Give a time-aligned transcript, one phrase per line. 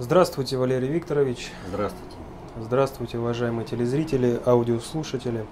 [0.00, 1.52] Здравствуйте, Валерий Викторович.
[1.68, 2.16] Здравствуйте.
[2.60, 5.46] Здравствуйте, уважаемые телезрители, аудиослушатели.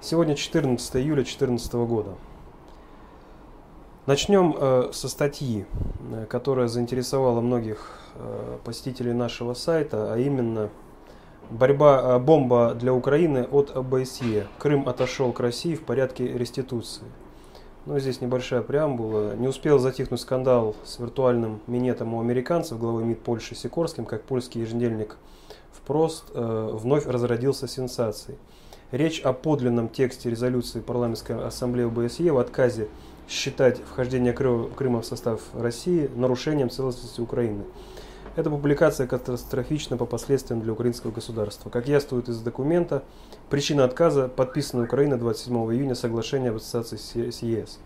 [0.00, 2.14] Сегодня 14 июля 2014 года.
[4.06, 5.66] Начнем э, со статьи,
[6.10, 10.70] э, которая заинтересовала многих э, посетителей нашего сайта, а именно
[11.50, 14.46] борьба э, бомба для Украины от ОБСЕ.
[14.58, 17.04] Крым отошел к России в порядке реституции.
[17.86, 19.34] Ну, здесь небольшая преамбула.
[19.36, 24.60] Не успел затихнуть скандал с виртуальным минетом у американцев, главы МИД Польши Сикорским, как польский
[24.60, 25.16] еженедельник
[25.72, 28.36] «Впрост» э, вновь разродился сенсацией.
[28.92, 32.88] Речь о подлинном тексте резолюции парламентской ассамблеи ОБСЕ в отказе
[33.30, 37.64] считать вхождение Крыма в состав России нарушением целостности Украины.
[38.36, 41.68] Эта публикация катастрофична по последствиям для украинского государства.
[41.68, 43.02] Как яствует из документа,
[43.48, 47.80] причина отказа– подписанное Украиной 27 июня соглашение об ассоциации с ЕС.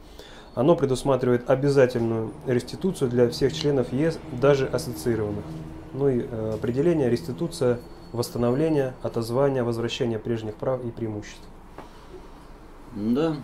[0.55, 5.45] Оно предусматривает обязательную реституцию для всех членов ЕС, даже ассоциированных.
[5.95, 7.81] Ну и э, определение реституция,
[8.13, 11.43] восстановление, отозвание, возвращение прежних прав и преимуществ.
[12.95, 13.35] Да,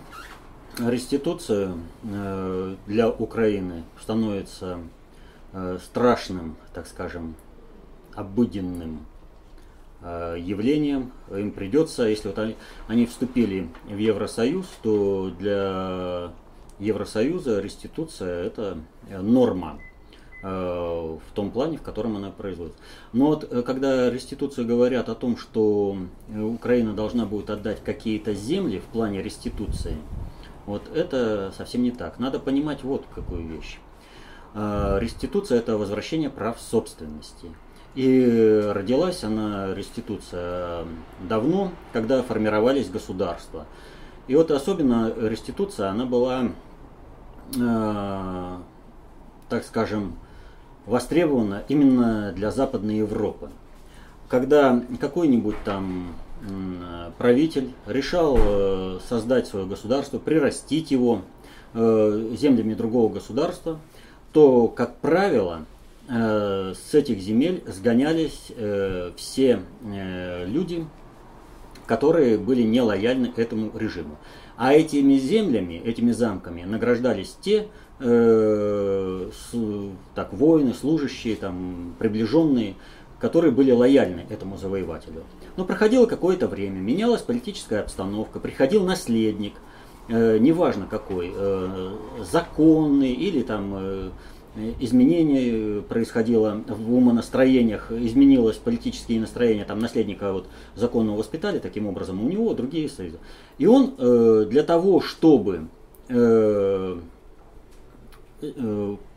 [0.79, 1.73] реституция
[2.05, 4.79] э, для Украины становится
[5.83, 7.35] страшным, так скажем,
[8.15, 9.07] обыденным
[10.03, 11.13] э, явлением.
[11.31, 12.57] Им придется, если вот они,
[12.89, 16.33] они вступили в Евросоюз, то для
[16.79, 18.79] Евросоюза реституция это
[19.09, 19.79] норма
[20.43, 22.81] э, в том плане, в котором она производится.
[23.13, 25.97] Но вот когда реституцию говорят о том, что
[26.35, 29.97] Украина должна будет отдать какие-то земли в плане реституции,
[30.67, 32.19] вот это совсем не так.
[32.19, 33.79] Надо понимать вот какую вещь.
[34.55, 37.49] А, реституция– это возвращение прав собственности.
[37.95, 40.85] И родилась она, реституция,
[41.29, 43.67] давно, когда формировались государства.
[44.29, 46.51] И вот особенно реституция, она была,
[47.57, 48.57] э,
[49.49, 50.17] так скажем,
[50.87, 53.51] востребована именно для Западной Европы.
[54.29, 56.15] Когда какой-нибудь там
[57.19, 61.23] правитель решал э, создать свое государство, прирастить его
[61.75, 63.79] э, землями другого государства–
[64.33, 65.67] то, как правило,
[66.09, 70.87] э, с этих земель сгонялись э, все э, люди,
[71.87, 74.17] которые были нелояльны этому режиму.
[74.57, 79.57] А этими землями, этими замками награждались те э, с,
[80.15, 82.75] так, воины, служащие, там, приближенные,
[83.19, 85.25] которые были лояльны этому завоевателю.
[85.57, 89.55] Но проходило какое-то время, менялась политическая обстановка, приходил наследник–
[90.11, 91.91] неважно какой, э,
[92.31, 94.11] законный или там э,
[94.81, 102.29] изменение происходило в умонастроениях, изменилось политические настроения, там наследника вот законного воспитали таким образом, у
[102.29, 103.19] него другие союзы.
[103.59, 103.95] И он
[104.49, 105.69] для того, чтобы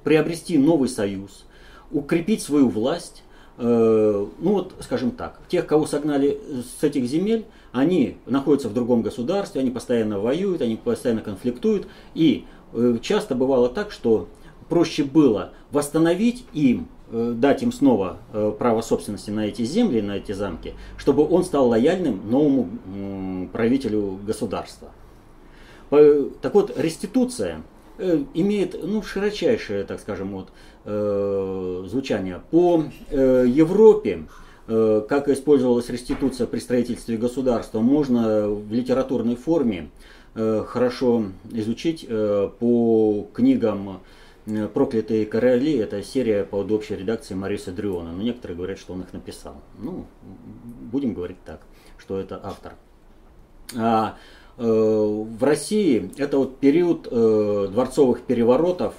[0.03, 1.45] приобрести новый союз,
[1.91, 3.23] укрепить свою власть,
[3.57, 6.39] ну вот, скажем так, тех, кого согнали
[6.79, 11.87] с этих земель, они находятся в другом государстве, они постоянно воюют, они постоянно конфликтуют.
[12.13, 14.29] И э, часто бывало так, что
[14.69, 20.17] проще было восстановить им, э, дать им снова э, право собственности на эти земли, на
[20.17, 24.89] эти замки, чтобы он стал лояльным новому правителю государства.
[25.89, 27.61] Так вот, реституция
[28.33, 30.49] имеет ну, широчайшее, так скажем, вот,
[31.87, 32.41] звучание.
[32.49, 34.23] По Европе
[34.65, 39.89] как использовалась реституция при строительстве государства, можно в литературной форме
[40.35, 43.99] э, хорошо изучить э, по книгам
[44.73, 45.77] «Проклятые короли».
[45.77, 48.13] Это серия под общей редакцией Мариса Дриона.
[48.13, 49.55] Но некоторые говорят, что он их написал.
[49.79, 50.05] Ну,
[50.91, 51.61] будем говорить так,
[51.97, 52.73] что это автор.
[53.75, 54.17] А
[54.57, 58.95] в России это вот период дворцовых переворотов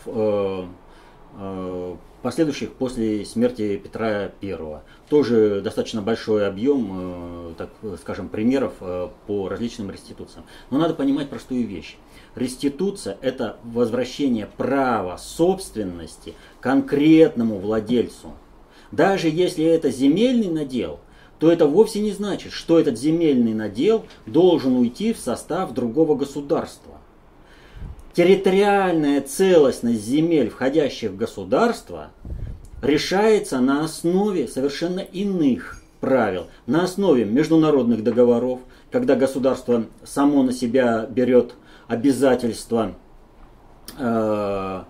[2.22, 4.80] последующих после смерти Петра I.
[5.08, 7.70] Тоже достаточно большой объем, э, так
[8.00, 10.44] скажем, примеров э, по различным реституциям.
[10.70, 11.96] Но надо понимать простую вещь.
[12.34, 18.32] Реституция– это возвращение права собственности конкретному владельцу.
[18.92, 21.00] Даже если это земельный надел,
[21.38, 26.94] то это вовсе не значит, что этот земельный надел должен уйти в состав другого государства
[28.14, 32.10] территориальная целостность земель, входящих в государство,
[32.84, 38.60] решается на основе совершенно иных правил, на основе международных договоров,
[38.90, 41.54] когда государство само на себя берет
[41.88, 42.94] обязательство
[43.98, 44.82] э,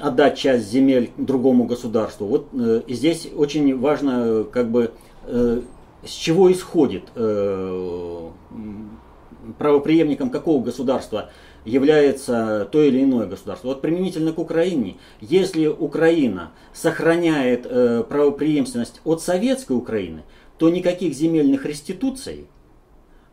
[0.00, 2.26] отдать часть земель другому государству.
[2.26, 4.92] Вот э, здесь очень важно, как бы,
[5.24, 5.60] э,
[6.04, 8.28] с чего исходит э,
[9.58, 11.30] правоприемником какого государства
[11.64, 13.68] является то или иное государство.
[13.68, 20.22] Вот применительно к Украине, если Украина сохраняет э, правопреемственность от советской Украины,
[20.58, 22.46] то никаких земельных реституций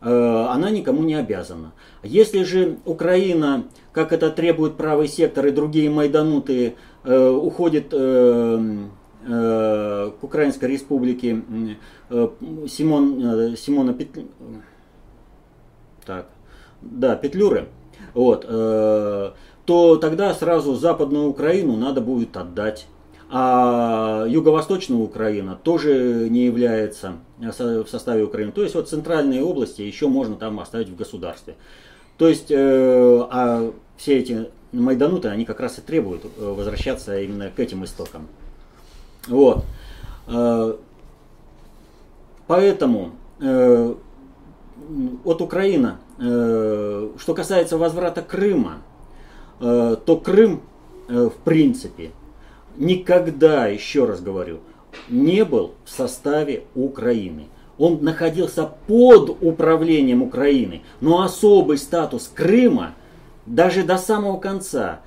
[0.01, 1.74] э, она никому не обязана.
[2.03, 8.88] Если же Украина, как это требует правый сектор и другие майданутые, э, уходит э,
[9.25, 11.41] э, к Украинской республике
[12.09, 12.27] э,
[12.69, 14.24] Симон, Симона Петля...
[16.06, 16.29] так,
[16.81, 17.68] да, Петлюры,
[18.18, 19.31] вот, э,
[19.66, 22.88] то тогда сразу Западную Украину надо будет отдать.
[23.30, 28.52] А Юго-Восточная Украина тоже не является в составе Украины.
[28.52, 31.58] То есть вот центральные области еще можно там оставить в государстве.
[32.18, 37.52] То есть, э, а все эти майдануты, они как раз и требуют э, возвращаться именно
[37.52, 38.28] к этим истокам.
[39.28, 39.63] Вот.
[40.28, 40.75] Э,
[42.48, 43.12] поэтому
[43.42, 43.94] э,
[45.24, 48.81] от Украины Э, что касается возврата Крыма,
[49.60, 50.62] э, то Крым,
[51.08, 52.12] э, в принципе,
[52.75, 54.60] никогда, еще раз говорю,
[55.10, 57.48] не был в составе Украины.
[57.78, 62.96] Он находился под управлением Украины, но особый статус Крыма
[63.46, 65.02] даже до самого конца,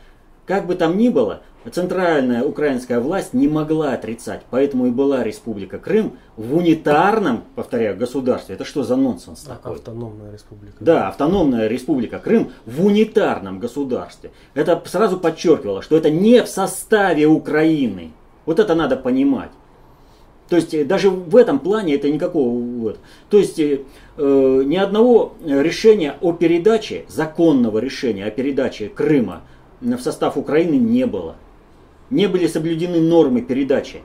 [0.47, 4.43] как бы там ни было, центральная украинская власть не могла отрицать.
[4.51, 8.55] Поэтому и была Республика Крым в унитарном, повторяю, государстве.
[8.55, 9.77] Это что за нонсенс а, такой?
[9.77, 10.77] Автономная республика.
[10.81, 14.31] Да, автономная республика Крым в унитарном государстве.
[14.55, 18.13] Это сразу подчеркивало, что это не в составе Украины.
[18.47, 19.51] Вот это надо понимать.
[20.49, 22.59] То есть э, даже в этом плане это никакого...
[22.59, 22.99] Вот.
[23.29, 23.83] То есть э,
[24.17, 29.43] э ни одного решения о передаче, законного решения о передаче Крыма
[29.81, 31.37] в состав Украины не было
[32.11, 34.03] не были соблюдены нормы передачи.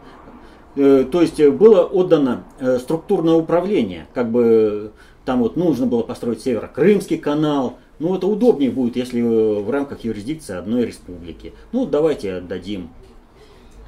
[0.76, 4.92] Э, то есть э, было отдано э, структурное управление, как бы
[5.24, 7.78] там вот нужно было построить Северо-Крымский канал.
[7.98, 11.54] Ну это удобнее будет, если в рамках юрисдикции одной республики.
[11.72, 12.90] Ну давайте отдадим.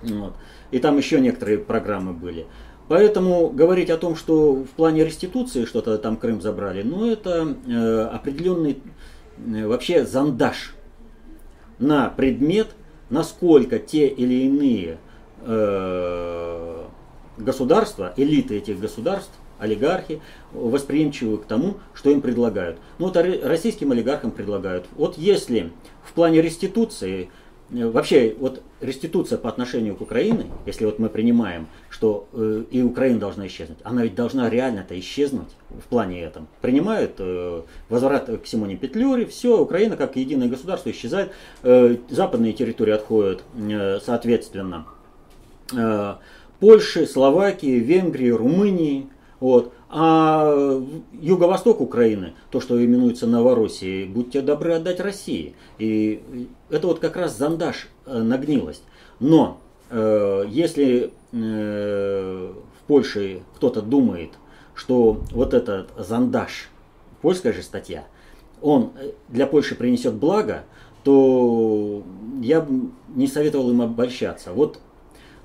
[0.02, 0.34] Вот.
[0.72, 2.48] И там еще некоторые программы были.
[2.88, 7.42] Поэтому говорить о том, что в плане реституции что-то там Крым забрали, ну это
[8.14, 8.82] определенный
[9.38, 10.74] вообще зандаш
[11.80, 12.70] на предмет
[13.10, 14.98] насколько те или иные
[15.42, 16.84] э,
[17.38, 20.22] государства, элиты этих государств, олигархи,
[20.52, 22.78] восприимчивы к тому, что им предлагают.
[23.00, 24.86] Ну вот российским олигархам предлагают.
[24.96, 25.72] Вот если
[26.04, 27.30] в плане реституции
[27.70, 33.20] вообще вот реституция по отношению к Украине, если вот мы принимаем, что э, и Украина
[33.20, 36.48] должна исчезнуть, она ведь должна реально-то исчезнуть в плане этом.
[36.62, 41.32] Принимают э, возврат к Симоне Петлюре, все, Украина как единое государство исчезает,
[41.64, 44.86] э, западные территории отходят э, соответственно.
[45.76, 46.16] Э,
[46.60, 49.10] Польши, Словакии, Венгрии, Румынии,
[49.40, 49.74] вот.
[49.90, 55.56] А юго-восток Украины, то, что именуется Новороссией, будьте добры отдать России.
[55.80, 58.84] И это вот как раз зандаш э, на гнилость.
[59.22, 64.32] Но э, если э, в Польше кто-то думает,
[64.76, 66.70] что вот этот зандаш,
[67.22, 68.04] польская же статья,
[68.62, 70.66] он э, для Польши принесет благо,
[71.06, 72.04] то
[72.42, 74.52] я бы не советовал им обольщаться.
[74.52, 74.80] Вот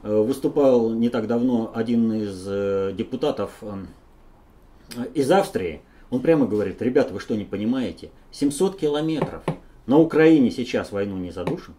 [0.03, 3.63] э, выступал не так давно один из депутатов
[5.15, 5.81] из Австрии,
[6.11, 8.11] он прямо говорит, ребята, вы что, не понимаете?
[8.33, 9.43] 700 километров.
[9.87, 11.75] На Украине сейчас войну не задушим.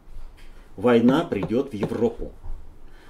[0.75, 2.31] Война придет в Европу.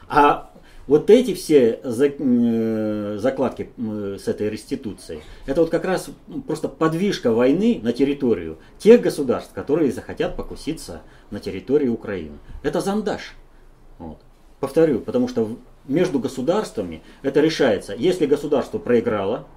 [0.07, 0.51] А
[0.85, 6.09] вот эти все э, закладки с этой реституцией, это вот как раз
[6.45, 12.37] просто подвижка войны на территорию тех государств, которые захотят покуситься на территории Украины.
[12.63, 13.33] Это зандаш.
[13.97, 14.19] Вот.
[14.59, 15.57] Повторю, потому что
[15.87, 17.93] между государствами это решается.
[17.93, 19.47] Если государство проиграло,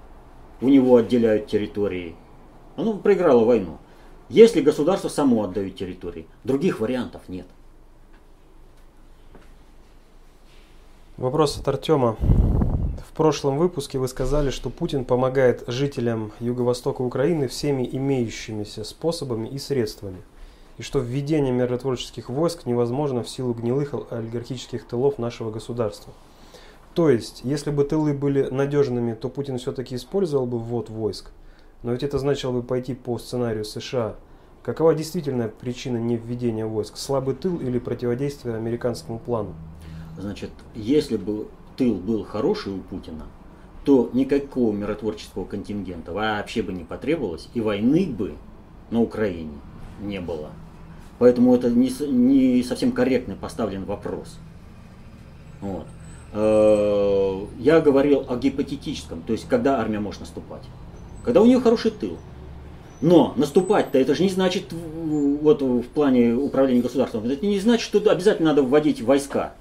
[0.60, 2.14] у него отделяют территории.
[2.76, 3.78] Оно проиграло войну.
[4.28, 7.46] Если государство само отдает территории, других вариантов нет.
[11.16, 12.16] Вопрос от Артема.
[13.08, 19.58] В прошлом выпуске вы сказали, что Путин помогает жителям Юго-Востока Украины всеми имеющимися способами и
[19.58, 20.20] средствами,
[20.76, 26.12] и что введение миротворческих войск невозможно в силу гнилых олигархических тылов нашего государства–
[26.96, 31.30] то есть, если бы тылы были надежными, то Путин все-таки использовал бы ввод войск.
[31.82, 34.16] Но ведь это значило бы пойти по сценарию США.
[34.62, 36.96] Какова действительная причина не введения войск?
[36.96, 39.52] Слабый тыл или противодействие американскому плану?
[40.18, 43.26] Значит, если бы тыл был хороший у Путина,
[43.84, 48.36] то никакого миротворческого контингента вообще бы не потребовалось, и войны бы
[48.90, 49.58] на Украине
[50.00, 50.48] не было.
[51.18, 54.38] Поэтому это не, не совсем корректно поставлен вопрос.
[55.60, 55.84] Вот.
[56.38, 60.62] Э, я говорил о гипотетическом, то есть когда армия может наступать.
[61.24, 62.18] Когда у нее хороший тыл.
[63.00, 67.98] Но наступать-то это же не значит, вот в плане управления государством, это не значит, что
[68.10, 69.54] обязательно надо вводить войска.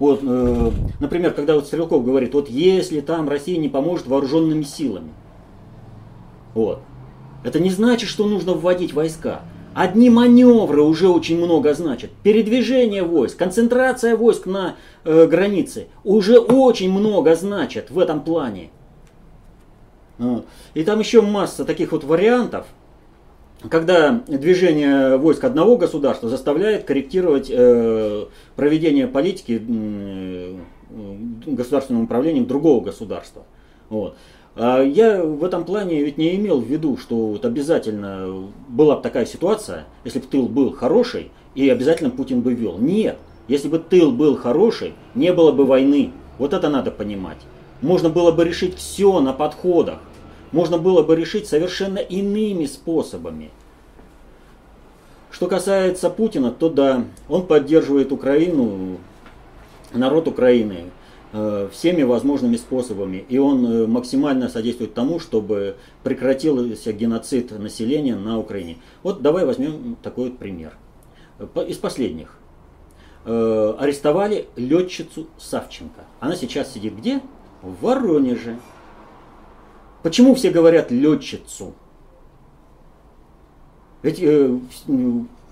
[0.00, 5.10] Вот, э, например, когда вот Стрелков говорит, вот если там Россия не поможет вооруженными силами,
[6.54, 6.80] вот,
[7.44, 9.42] это не значит, что нужно вводить войска.
[9.74, 12.10] Одни маневры уже очень много значат.
[12.22, 18.70] Передвижение войск, концентрация войск на э, границе уже очень много значит в этом плане.
[20.74, 22.66] И там еще масса таких вот вариантов,
[23.68, 30.56] когда движение войск одного государства заставляет корректировать э, проведение политики э,
[31.46, 33.44] государственным управлением другого государства.
[33.90, 34.16] Вот.
[34.56, 39.02] А я в этом плане ведь не имел в виду, что вот обязательно была бы
[39.02, 42.78] такая ситуация, если бы тыл был хороший, и обязательно Путин бы вел.
[42.78, 43.18] Нет,
[43.48, 46.12] если бы тыл был хороший, не было бы войны.
[46.38, 47.38] Вот это надо понимать.
[47.82, 49.98] Можно было бы решить все на подходах.
[50.52, 53.50] Можно было бы решить совершенно иными способами.
[55.30, 58.98] Что касается Путина, то да, он поддерживает Украину,
[59.92, 60.86] народ Украины
[61.32, 63.24] всеми возможными способами.
[63.28, 68.78] И он э, максимально содействует тому, чтобы прекратился геноцид населения на Украине.
[69.04, 70.76] Вот давай возьмем такой вот пример.
[71.68, 72.36] Из последних.
[73.24, 76.04] Э, арестовали летчицу Савченко.
[76.20, 77.20] Она сейчас сидит где?
[77.62, 78.58] В Воронеже.
[80.02, 81.74] Почему все говорят летчицу?
[84.02, 84.58] Ведь э,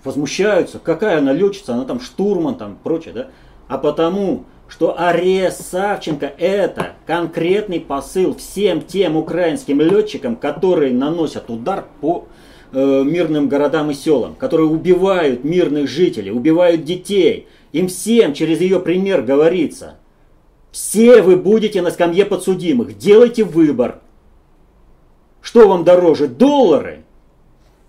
[0.03, 3.27] возмущаются, какая она летчица, она там штурман, там прочее, да?
[3.67, 11.85] А потому, что арест Савченко это конкретный посыл всем тем украинским летчикам, которые наносят удар
[11.99, 12.27] по
[12.71, 17.47] э, мирным городам и селам, которые убивают мирных жителей, убивают детей.
[17.71, 19.97] Им всем через ее пример говорится,
[20.71, 23.99] все вы будете на скамье подсудимых, делайте выбор.
[25.41, 27.03] Что вам дороже, доллары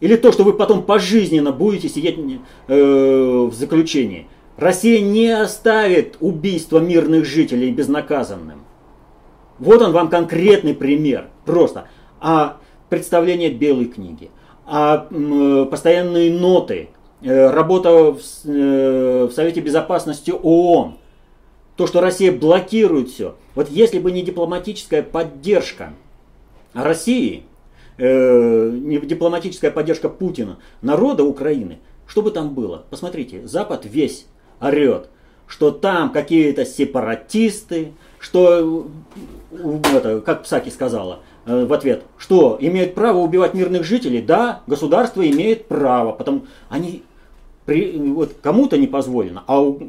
[0.00, 2.18] или то, что вы потом пожизненно будете сидеть
[2.68, 4.26] э, в заключении?
[4.60, 8.60] Россия не оставит убийство мирных жителей безнаказанным.
[9.58, 11.28] Вот он вам конкретный пример.
[11.46, 11.86] Просто.
[12.20, 12.58] А
[12.90, 14.30] представление белой книги,
[14.66, 15.08] а
[15.70, 16.90] постоянные ноты,
[17.22, 20.98] э, работа в, э, в Совете Безопасности ООН,
[21.76, 23.36] то, что Россия блокирует все.
[23.54, 25.94] Вот если бы не дипломатическая поддержка
[26.74, 27.44] России,
[27.96, 32.84] э, не дипломатическая поддержка Путина, народа Украины, что бы там было?
[32.90, 34.26] Посмотрите, Запад весь
[34.60, 35.08] орет,
[35.46, 38.86] что там какие-то сепаратисты, что,
[39.94, 44.22] это, как Псаки сказала э, в ответ, что имеют право убивать мирных жителей?
[44.22, 47.02] Да, государство имеет право, потому они
[47.64, 49.80] при, вот кому-то не позволено, а у,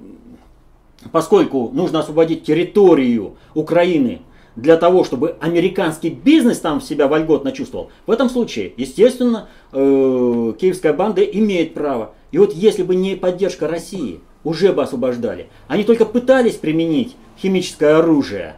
[1.12, 4.22] поскольку нужно освободить территорию Украины
[4.56, 10.94] для того, чтобы американский бизнес там себя вольготно чувствовал, в этом случае, естественно, э, киевская
[10.94, 12.14] банда имеет право.
[12.32, 15.50] И вот если бы не поддержка России, уже бы освобождали.
[15.68, 18.56] Они только пытались применить химическое оружие.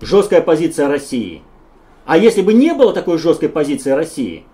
[0.00, 1.42] Жесткая позиция России.
[2.06, 4.44] А если бы не было такой жесткой позиции России,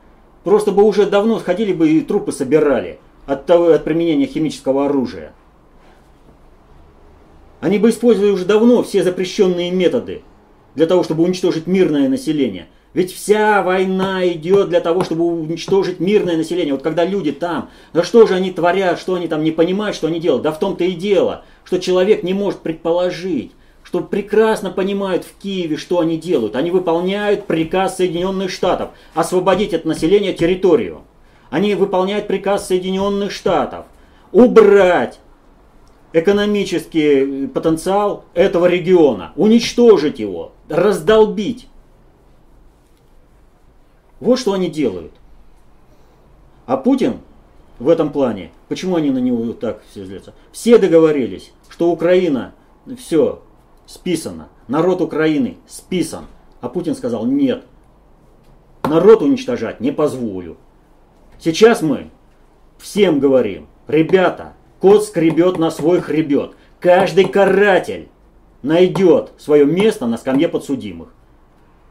[0.43, 5.33] просто бы уже давно ходили бы и трупы собирали от, того, от применения химического оружия.
[7.61, 10.23] Они бы использовали уже давно все запрещенные методы
[10.75, 12.67] для того, чтобы уничтожить мирное население.
[12.95, 16.75] Ведь вся война идет для того, чтобы уничтожить мирное население.
[16.75, 20.07] Вот когда люди там, да что же они творят, что они там не понимают, что
[20.07, 20.45] они делают.
[20.45, 23.51] Да в том-то и дело, что человек не может предположить,
[23.83, 26.55] что прекрасно понимают в Киеве, что они делают.
[26.55, 31.03] Они выполняют приказ Соединенных Штатов освободить от населения территорию.
[31.51, 33.87] Они выполняют приказ Соединенных Штатов
[34.31, 35.19] убрать
[36.13, 41.67] экономический потенциал этого региона, уничтожить его, раздолбить.
[44.25, 45.13] Вот что они делают.
[46.65, 47.19] А Путин
[47.79, 50.33] в этом плане, почему они на него так все злятся?
[50.51, 52.55] Все договорились, что Украина,
[52.99, 53.43] все,
[53.85, 54.49] списано.
[54.67, 56.25] Народ Украины списан.
[56.63, 57.67] А Путин сказал, нет,
[58.85, 60.57] народ уничтожать не позволю.
[61.39, 62.09] Сейчас мы
[62.79, 66.53] всем говорим, ребята, кот скребет на свой хребет.
[66.81, 68.09] Каждый каратель
[68.63, 71.13] найдет свое место на скамье подсудимых.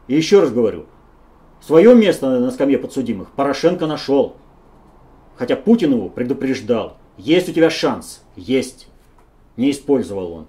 [0.08, 0.86] И еще раз говорю,
[1.66, 4.36] Свое место на скамье подсудимых Порошенко нашел.
[5.36, 6.98] Хотя Путин его предупреждал.
[7.16, 8.22] Есть у тебя шанс.
[8.36, 8.88] Есть.
[9.56, 10.46] Не использовал он.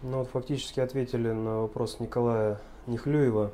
[0.00, 3.52] Ну вот фактически ответили на вопрос Николая Нехлюева.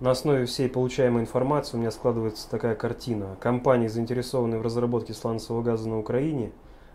[0.00, 3.36] На основе всей получаемой информации у меня складывается такая картина.
[3.38, 6.52] Компании, заинтересованные в разработке сланцевого газа на Украине,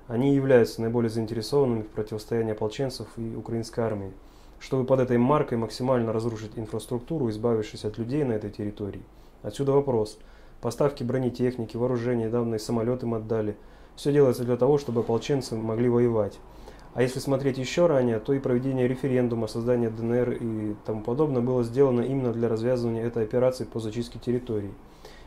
[0.07, 4.11] они являются наиболее заинтересованными в противостоянии ополченцев и украинской армии
[4.59, 9.01] чтобы под этой маркой максимально разрушить инфраструктуру, избавившись от людей на этой территории
[9.43, 10.17] Отсюда вопрос.
[10.61, 13.55] Поставки бронетехники, вооружения, недавно и самолеты им отдали.
[13.95, 16.39] Все делается для того, чтобы ополченцы могли воевать.
[16.93, 21.63] А если смотреть еще ранее, то и проведение референдума, создание ДНР и тому подобное было
[21.63, 24.71] сделано именно для развязывания этой операции по зачистке территорий.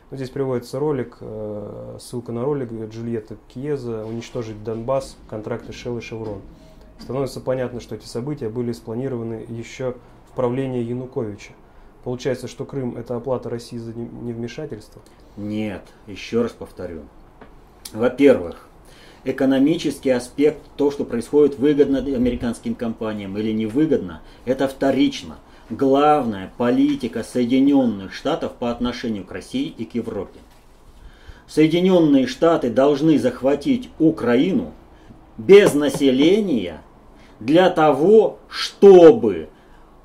[0.09, 5.15] Вот здесь приводится ролик, э, ссылка на ролик Джульетта Кьеза «Уничтожить Донбасс.
[5.29, 6.41] Контракты Шелл и Шеврон».
[7.01, 9.95] Становится понятно, что эти события были спланированы еще
[10.29, 11.53] в правлении Януковича.
[12.03, 15.01] Получается, что Крым– это оплата России за невмешательство?
[15.35, 17.01] Нет, еще раз повторю.
[17.91, 18.67] Во-первых,
[19.23, 25.37] экономический аспект, то, что происходит выгодно американским компаниям или невыгодно, это вторично.
[25.69, 30.39] Главная политика Соединенных Штатов по отношению к России и к Европе.
[31.47, 34.73] Соединенные Штаты должны захватить Украину
[35.37, 36.81] без населения
[37.41, 39.49] для того, чтобы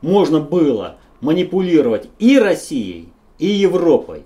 [0.00, 4.22] можно было манипулировать и Россией, и Европой.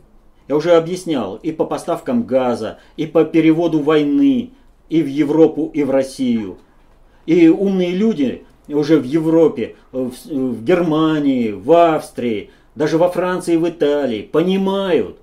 [0.47, 4.50] Я уже объяснял и по поставкам газа, и по переводу войны,
[4.88, 6.59] и в Европу, и в Россию.
[7.26, 13.69] И умные люди уже в Европе, в, в Германии, в Австрии, даже во Франции в
[13.69, 15.19] Италии понимают,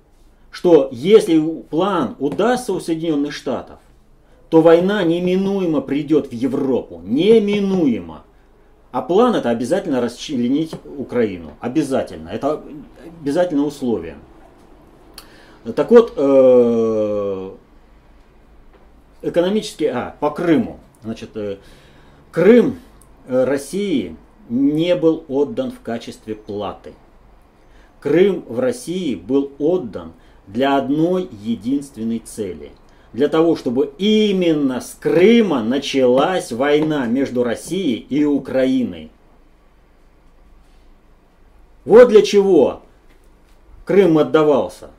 [0.50, 1.40] что если
[1.70, 3.78] план удастся у Соединенных Штатов,
[4.50, 7.00] то война неминуемо придет в Европу.
[7.04, 8.24] Неминуемо.
[8.90, 11.52] А план это обязательно расчленить Украину.
[11.60, 12.30] Обязательно.
[12.30, 12.62] Это
[13.20, 14.16] обязательное условие.
[15.76, 17.50] Так вот, э,
[19.22, 20.78] экономически, а, по Крыму.
[21.02, 21.58] Значит, э,
[22.32, 22.78] Крым
[23.26, 24.16] э, России
[24.48, 26.94] не был отдан в качестве платы.
[28.00, 30.12] Крым в России был отдан
[30.46, 32.72] для одной единственной цели.
[33.18, 39.10] Для того, чтобы именно с Крыма началась война между Россией и Украиной.
[41.84, 42.80] Вот для чего
[43.84, 44.90] Крым отдавался.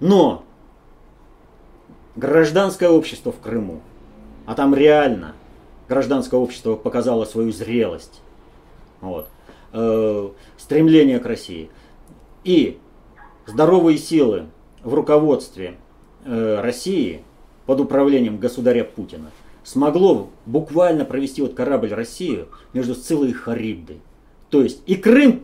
[0.00, 0.42] Но
[2.16, 3.80] гражданское общество в Крыму,
[4.44, 5.36] а там реально
[5.88, 8.22] гражданское общество показало свою зрелость,
[9.00, 9.28] вот,
[9.72, 11.70] э, стремление к России
[12.42, 12.80] и
[13.46, 14.46] здоровые силы
[14.82, 15.76] в руководстве
[16.24, 17.22] России
[17.66, 19.30] под управлением государя Путина
[19.64, 24.00] смогло буквально провести вот корабль Россию между Сцилой и Харибдой.
[24.50, 25.42] То есть и Крым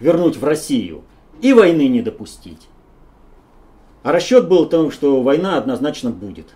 [0.00, 1.02] вернуть в Россию,
[1.40, 2.68] и войны не допустить.
[4.02, 6.46] А расчет был в том, что война однозначно будет.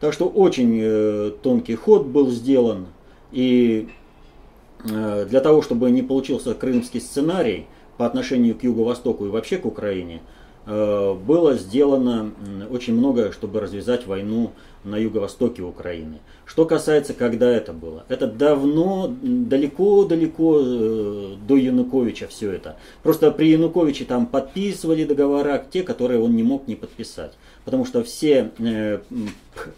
[0.00, 2.86] Так что очень э, тонкий ход был сделан.
[3.32, 3.88] И
[4.84, 7.66] э, для того, чтобы не получился крымский сценарий
[7.98, 12.32] по отношению к Юго-Востоку и вообще к Украине, э, было сделано
[12.70, 14.52] очень много, чтобы развязать войну
[14.84, 16.18] на юго-востоке Украины.
[16.46, 22.76] Что касается, когда это было, это давно, далеко-далеко э, до Януковича все это.
[23.02, 27.34] Просто при Януковиче там подписывали договора, те, которые он не мог не подписать.
[27.64, 29.00] Потому что все э,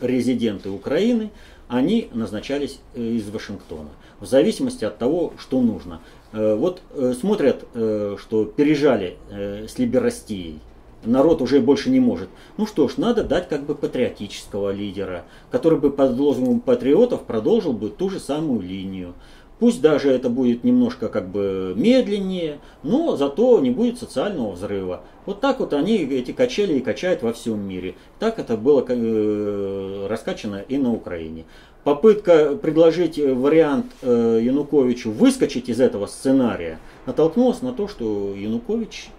[0.01, 1.31] резиденты Украины,
[1.69, 3.91] они назначались э, из Вашингтона.
[4.21, 6.01] В зависимости от того, что нужно.
[6.33, 10.61] Э, вот э, смотрят, э, что пережали э, с Либерастией
[11.05, 12.29] народ уже больше не может.
[12.57, 17.73] Ну что ж, надо дать как бы патриотического лидера, который бы под лозунгом патриотов продолжил
[17.73, 19.15] бы ту же самую линию.
[19.59, 25.03] Пусть даже это будет немножко как бы медленнее, но зато не будет социального взрыва.
[25.25, 27.95] Вот так вот они эти качели и качают во всем мире.
[28.19, 31.45] Так это было э, раскачано и на Украине.
[31.85, 39.11] Попытка предложить вариант э, Януковичу выскочить из этого сценария натолкнулась на то, что Янукович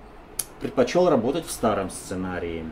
[0.64, 2.64] предпочел работать в старом сценарии.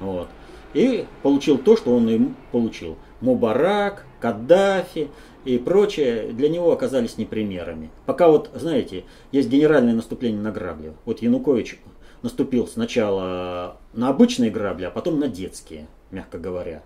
[0.00, 0.28] Вот.
[0.74, 2.20] И получил то, что он и
[2.52, 2.96] получил.
[3.20, 5.10] Мубарак, Каддафи
[5.44, 7.90] и прочее для него оказались не примерами.
[8.06, 10.92] Пока вот, знаете, есть генеральное наступление на грабли.
[11.04, 11.80] Вот Янукович
[12.22, 16.82] наступил сначала на обычные грабли, а потом на детские, мягко говоря.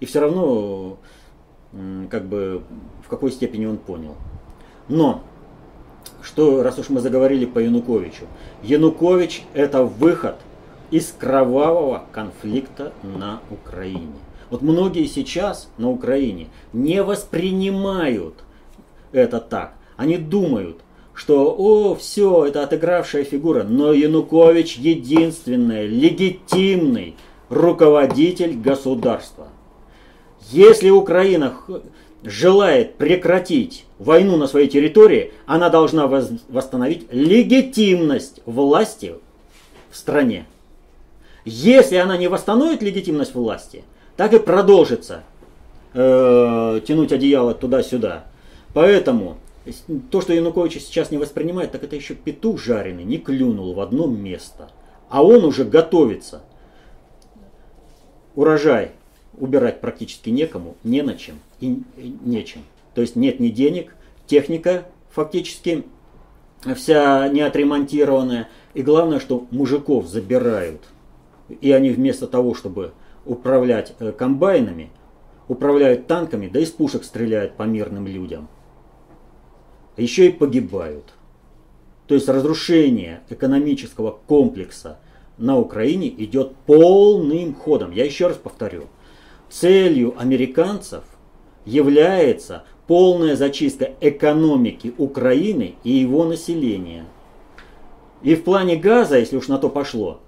[0.00, 0.98] И все равно,
[2.10, 2.62] как бы,
[3.04, 4.16] в какой степени он понял.
[4.88, 5.22] Но
[6.32, 8.24] что, раз уж мы заговорили по Януковичу,
[8.62, 10.36] Янукович это выход
[10.90, 14.14] из кровавого конфликта на Украине.
[14.48, 18.34] Вот многие сейчас на Украине не воспринимают
[19.12, 19.74] это так.
[19.98, 20.78] Они думают,
[21.12, 27.14] что о, все, это отыгравшая фигура, но Янукович единственный, легитимный
[27.50, 29.48] руководитель государства.
[30.50, 31.54] Если Украина
[32.24, 39.14] желает прекратить войну на своей территории, она должна восстановить легитимность власти
[39.90, 40.46] в стране.
[41.44, 43.84] Если она не восстановит легитимность власти,
[44.16, 45.22] так и продолжится
[45.94, 48.24] э, тянуть одеяло туда-сюда.
[48.72, 49.38] Поэтому
[50.10, 54.06] То, что Янукович сейчас не воспринимает, так это еще петух жареный, не клюнул в одно
[54.06, 54.70] место.
[55.08, 56.42] А он уже готовится.
[58.34, 58.92] Урожай
[59.38, 61.82] убирать практически некому, не на чем и
[62.24, 62.62] нечем.
[62.94, 63.94] То есть нет ни денег,
[64.26, 65.84] техника фактически
[66.74, 68.48] вся не отремонтированная.
[68.74, 70.80] И главное, что мужиков забирают.
[71.60, 72.92] И они вместо того, чтобы
[73.26, 74.90] управлять э, комбайнами,
[75.48, 78.48] управляют танками, да из пушек стреляют по мирным людям.
[79.96, 81.12] Еще и погибают.
[82.06, 84.98] То есть разрушение экономического комплекса
[85.36, 87.90] на Украине идет полным ходом.
[87.90, 88.84] Я еще раз повторю.
[89.52, 91.04] Целью американцев
[91.66, 97.04] является полная зачистка экономики Украины и его населения.
[98.22, 100.20] И в плане газа, если уж на то пошло,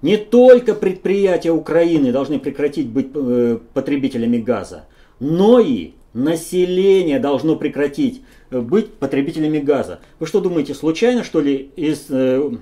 [0.00, 4.86] не только предприятия Украины должны прекратить быть э, потребителями газа,
[5.20, 10.00] но и население должно прекратить э, быть потребителями газа.
[10.18, 12.52] Вы что думаете, случайно что ли из э,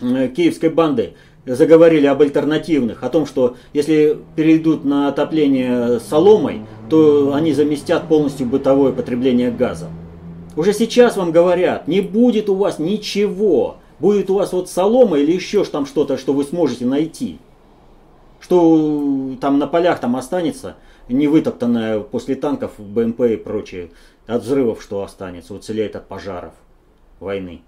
[0.00, 7.34] э, киевской банды заговорили об альтернативных, о том, что если перейдут на отопление соломой, то
[7.34, 9.88] они заместят полностью бытовое потребление газа.
[10.56, 15.32] Уже сейчас вам говорят, не будет у вас ничего, будет у вас вот солома или
[15.32, 17.38] еще там что-то, что вы сможете найти.
[18.40, 20.76] Что там на полях там останется,
[21.08, 23.90] не вытоптанное после танков, БМП и прочее,
[24.26, 26.52] от взрывов что останется, уцелеет от пожаров
[27.20, 27.62] войны.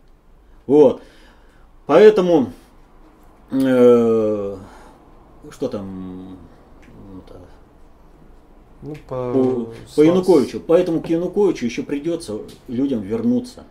[0.67, 1.01] Вот.
[1.87, 2.49] Поэтому
[3.51, 4.59] что
[5.69, 6.39] там
[8.85, 10.61] ну, по, по, по Януковичу.
[10.61, 13.65] Поэтому к Януковичу еще придется людям вернуться.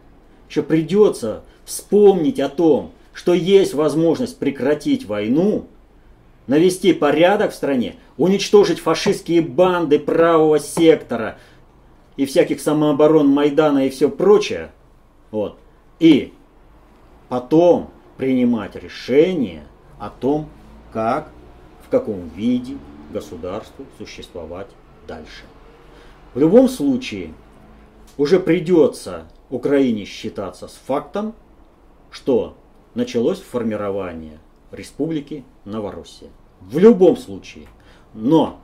[0.49, 5.67] Еще придется вспомнить о том, что есть возможность прекратить войну,
[6.47, 11.37] навести порядок в стране, уничтожить фашистские банды правого сектора
[12.17, 14.71] и всяких самооборон Майдана и все прочее.
[15.29, 15.57] Вот.
[15.99, 16.33] И
[17.29, 17.91] потом
[18.23, 19.67] принимать решение
[19.99, 20.47] о том,
[20.93, 21.29] как,
[21.85, 22.77] в каком виде
[23.11, 24.69] государству существовать
[25.05, 25.43] дальше.
[26.33, 27.33] В любом случае,
[28.17, 31.33] уже придется Украине считаться с фактом,
[32.11, 32.55] что
[32.95, 34.39] началось формирование
[34.71, 36.29] республики Новороссия.
[36.61, 37.67] В любом случае.
[38.13, 38.61] Но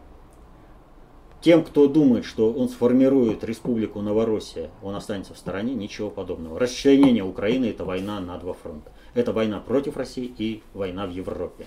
[1.42, 6.58] тем, кто думает, что он сформирует республику Новороссия, он останется в стороне, ничего подобного.
[6.58, 8.90] Расчленение Украины– это война на два фронта.
[9.14, 11.66] Это война против России и война в Европе.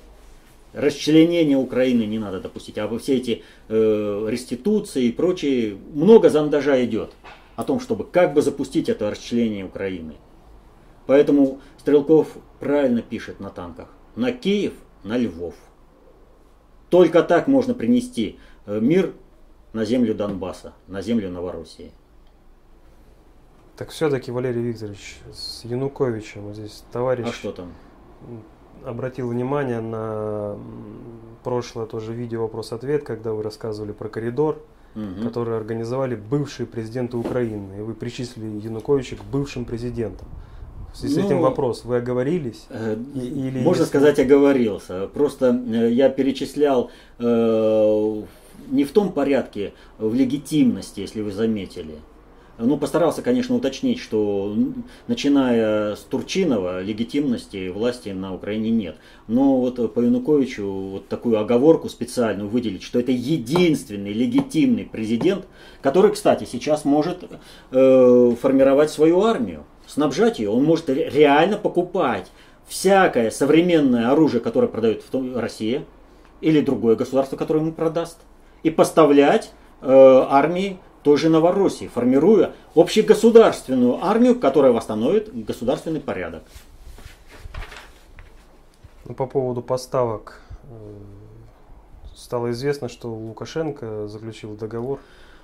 [0.72, 7.12] Расчленение Украины не надо допустить, а все эти э, реституции и прочее, много зандажа идет
[7.56, 10.14] о том, чтобы как бы запустить это расчленение Украины.
[11.06, 12.28] Поэтому Стрелков
[12.58, 13.88] правильно пишет на танках.
[14.16, 14.72] На Киев,
[15.04, 15.54] на Львов.
[16.88, 19.12] Только так можно принести э, мир
[19.72, 21.92] на землю Донбасса, на землю Новороссии.
[23.82, 27.26] Так все-таки, Валерий Викторович, с Януковичем здесь товарищ...
[27.26, 27.72] А что там?
[28.84, 30.56] Обратил внимание на
[31.42, 34.62] прошлое тоже видео вопрос-ответ, когда вы рассказывали про коридор,
[34.94, 35.24] угу.
[35.24, 37.78] который организовали бывшие президенты Украины.
[37.78, 40.28] И вы причислили Януковича к бывшим президентам.
[40.94, 42.66] В связи ну, с этим ну, вопрос, вы оговорились?
[42.70, 45.08] Э, или можно сказать, оговорился.
[45.08, 48.22] Просто э, я перечислял э,
[48.70, 51.96] не в том порядке, в легитимности, если вы заметили.
[52.64, 54.54] Ну, постарался, конечно, уточнить, что
[55.08, 58.96] начиная с Турчинова легитимности власти на Украине нет.
[59.26, 65.46] Но вот по Януковичу вот такую оговорку специальную выделить, что это единственный легитимный президент,
[65.80, 67.24] который, кстати, сейчас может
[67.72, 72.30] э, формировать свою армию, снабжать ее, он может реально покупать
[72.68, 75.84] всякое современное оружие, которое продает в Россия
[76.40, 78.18] или другое государство, которое ему продаст,
[78.62, 86.42] и поставлять э, армии той же Новороссии, формируя общегосударственную армию, которая восстановит государственный порядок.
[89.04, 90.74] Ну, по поводу поставок э,
[92.14, 95.00] стало известно, что Лукашенко заключил договор.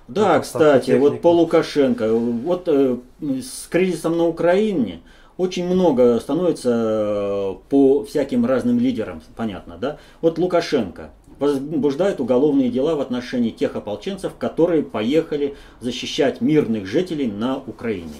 [0.07, 1.01] Да, кстати, техники.
[1.01, 5.01] вот по Лукашенко, вот э, с кризисом на Украине
[5.37, 9.97] очень много становится э, по всяким разным лидерам, понятно, да?
[10.21, 17.57] Вот Лукашенко, возбуждают уголовные дела в отношении тех ополченцев, которые поехали защищать мирных жителей на
[17.57, 18.15] Украине.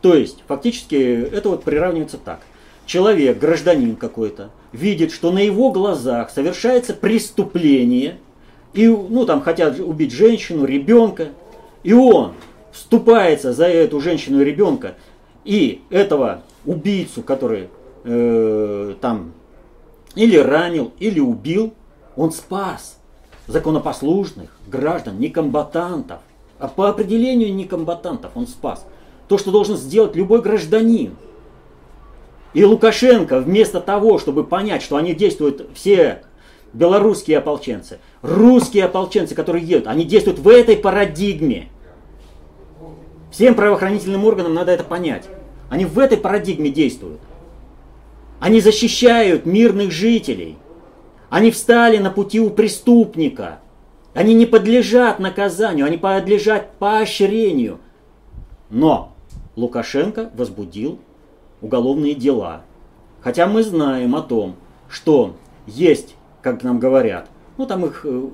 [0.00, 2.40] То есть, фактически, это вот приравнивается так.
[2.86, 8.18] Человек, гражданин какой-то, видит, что на его глазах совершается преступление,
[8.72, 11.28] и, ну, там хотят убить женщину, ребенка,
[11.82, 12.34] и он
[12.70, 14.94] вступается за эту женщину и ребенка,
[15.44, 17.68] и этого убийцу, который
[18.04, 19.32] э, там
[20.14, 21.74] или ранил, или убил,
[22.18, 22.98] он спас
[23.46, 26.18] законопослушных граждан, не комбатантов.
[26.58, 28.84] а по определению не комбатантов он спас.
[29.28, 31.16] То, что должен сделать любой гражданин.
[32.52, 36.22] И Лукашенко вместо того, чтобы понять, что они действуют все
[36.72, 41.68] белорусские ополченцы, русские ополченцы, которые едут, они действуют в этой парадигме.
[43.30, 45.28] Всем правоохранительным органам надо это понять.
[45.70, 47.20] Они в этой парадигме действуют.
[48.40, 50.56] Они защищают мирных жителей.
[51.30, 53.60] Они встали на пути у преступника.
[54.14, 57.78] Они не подлежат наказанию, они подлежат поощрению.
[58.70, 59.14] Но
[59.56, 60.98] Лукашенко возбудил
[61.60, 62.62] уголовные дела.
[63.20, 64.56] Хотя мы знаем о том,
[64.88, 65.36] что
[65.66, 68.28] есть, как нам говорят, ну там их э,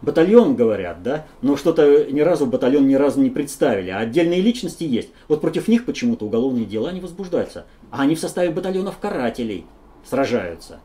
[0.00, 4.84] батальон говорят, да, но что-то ни разу батальон ни разу не представили, а отдельные личности
[4.84, 5.10] есть.
[5.26, 9.66] Вот против них почему-то уголовные дела не возбуждаются, а они в составе батальонов карателей
[10.08, 10.80] сражаются.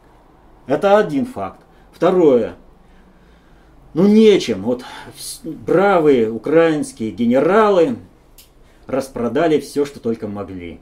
[0.68, 1.60] Это один факт.
[1.92, 2.56] Второе.
[3.94, 4.64] Ну нечем.
[4.64, 4.84] Вот
[5.44, 7.98] бравые украинские генералы
[8.88, 10.80] распродали все, что только могли.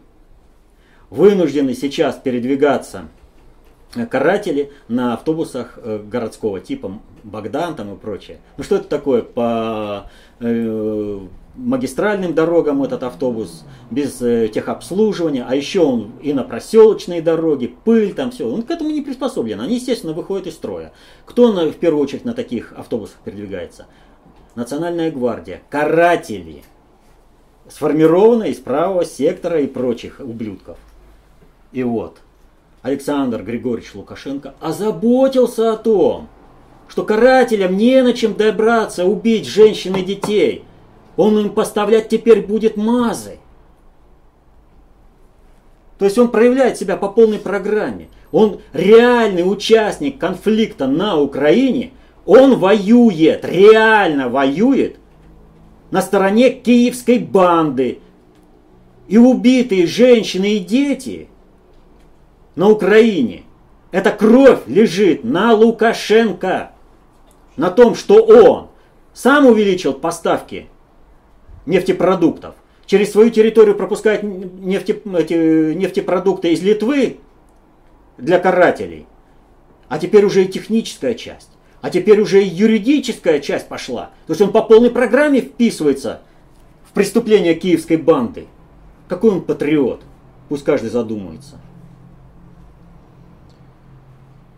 [1.10, 3.10] Вынуждены сейчас передвигаться
[4.10, 8.40] каратели на автобусах э, городского типа Богдан там и прочее.
[8.58, 11.20] Ну что это такое по э,
[11.56, 18.14] магистральным дорогам этот автобус без э, техобслуживания, а еще он и на проселочные дороги, пыль
[18.14, 19.60] там все, он к этому не приспособлен.
[19.60, 20.94] Они естественно выходят из строя.
[21.26, 23.88] Кто на, в первую очередь на таких автобусах передвигается?
[24.56, 26.64] Национальная гвардия, каратели,
[27.70, 30.78] сформированные из правого сектора и прочих ублюдков.
[31.72, 32.18] И вот,
[32.82, 36.28] Александр Григорьевич Лукашенко озаботился о том,
[36.88, 40.66] что карателям не на чем добраться, убить женщин и детей.
[41.18, 43.40] Он им поставлять теперь будет мазы.
[45.98, 48.10] То есть он проявляет себя по полной программе.
[48.32, 51.92] Он реальный участник конфликта на Украине.
[52.26, 54.98] Он воюет, реально воюет
[55.92, 58.00] на стороне киевской банды.
[59.08, 61.28] И убитые женщины и дети–
[62.56, 63.44] на Украине.
[63.92, 66.72] Эта кровь лежит на Лукашенко.
[67.58, 68.68] На том, что он
[69.14, 70.68] сам увеличил поставки
[71.66, 72.56] нефтепродуктов.
[72.86, 77.20] Через свою территорию пропускает нефте, эти, нефтепродукты из Литвы
[78.18, 79.08] для карателей.
[79.88, 81.50] А теперь уже и техническая часть.
[81.82, 84.12] А теперь уже и юридическая часть пошла.
[84.28, 86.22] То есть он по полной программе вписывается
[86.88, 88.48] в преступление киевской банды.
[89.08, 90.02] Какой он патриот?
[90.48, 91.60] Пусть каждый задумается.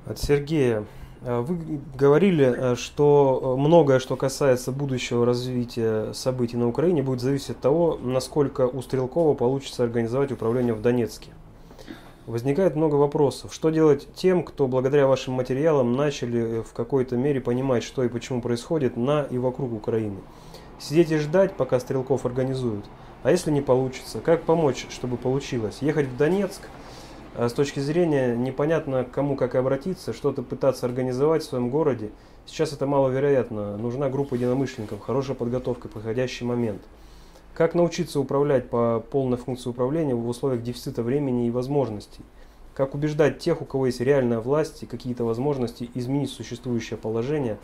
[0.05, 0.85] От Сергея.
[1.25, 7.21] Э, вы говорили, э, что э, многое, что касается будущего развития событий на Украине, будет
[7.21, 11.29] зависеть от того, насколько у Стрелкова получится организовать управление в Донецке.
[12.25, 13.53] Возникает много вопросов.
[13.53, 18.41] Что делать тем, кто благодаря вашим материалам начали в какой-то мере понимать, что и почему
[18.41, 20.19] происходит на и вокруг Украины?
[20.79, 22.85] Сидеть и ждать, пока Стрелков организуют?
[23.23, 25.77] А если не получится, как помочь, чтобы получилось?
[25.81, 26.61] Ехать в Донецк–
[27.35, 32.11] с точки зрения непонятно кому как обратиться, что-то пытаться организовать в своем городе,
[32.45, 33.75] сейчас это маловероятно.
[33.77, 36.81] Нужна группа единомышленников, хорошая подготовка, подходящий момент.
[37.55, 42.21] Как научиться управлять по полной функции управления в условиях дефицита времени и возможностей?
[42.75, 47.57] Как убеждать тех, у кого есть реальная власть и какие-то возможности изменить существующее положение,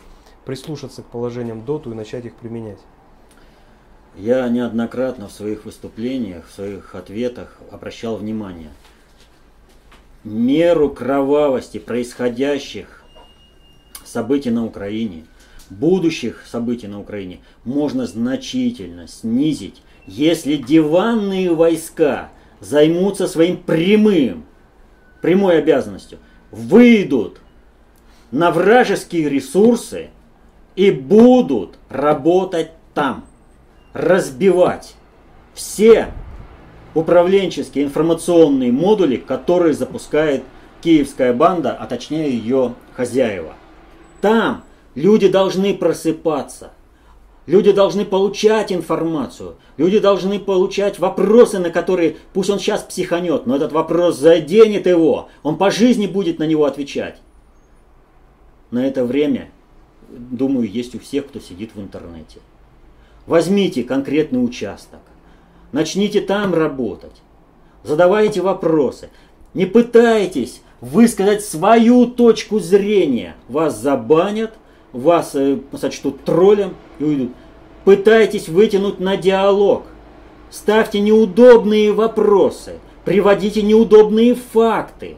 [0.44, 2.78] прислушаться к положениям ДОТу и начать их применять?
[4.16, 8.70] Я неоднократно в своих выступлениях, в своих ответах обращал внимание–
[10.24, 13.04] меру кровавости происходящих
[14.04, 15.24] событий на Украине,
[15.70, 22.30] будущих событий на Украине можно значительно снизить, если диванные войска
[22.60, 24.44] займутся своим прямым,
[25.22, 26.18] прямой обязанностью,
[26.50, 27.40] выйдут
[28.30, 30.10] на вражеские ресурсы
[30.76, 33.24] и будут работать там,
[33.92, 34.94] разбивать
[35.54, 36.12] все
[36.94, 40.42] управленческие информационные модули, которые запускает
[40.82, 43.54] киевская банда, а точнее ее хозяева.
[44.20, 46.72] Там люди должны просыпаться.
[47.46, 49.56] Люди должны получать информацию.
[49.76, 55.28] Люди должны получать вопросы, на которые, пусть он сейчас психанет, но этот вопрос заденет его.
[55.42, 57.20] Он по жизни будет на него отвечать.
[58.70, 59.50] На это время,
[60.08, 62.38] думаю, есть у всех, кто сидит в интернете.
[63.26, 65.00] Возьмите конкретный участок.
[65.72, 67.22] Начните там работать.
[67.82, 69.10] Задавайте вопросы.
[69.54, 73.36] Не пытайтесь высказать свою точку зрения.
[73.48, 74.54] Вас забанят,
[74.92, 77.32] вас э, сочтут троллем и уйдут.
[77.84, 79.84] Пытайтесь вытянуть на диалог.
[80.50, 82.74] Ставьте неудобные вопросы.
[83.04, 85.16] Приводите неудобные факты.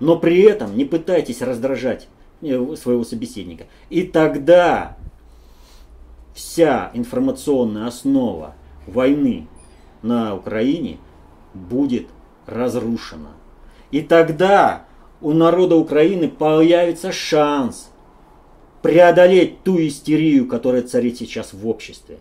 [0.00, 2.08] Но при этом не пытайтесь раздражать
[2.42, 3.64] э, своего собеседника.
[3.90, 4.96] И тогда
[6.34, 8.54] вся информационная основа
[8.86, 9.46] войны
[10.04, 10.98] на Украине
[11.54, 12.06] будет
[12.46, 13.30] разрушена.
[13.90, 14.84] И тогда
[15.20, 17.90] у народа Украины появится шанс
[18.82, 22.18] преодолеть ту истерию, которая царит сейчас в обществе.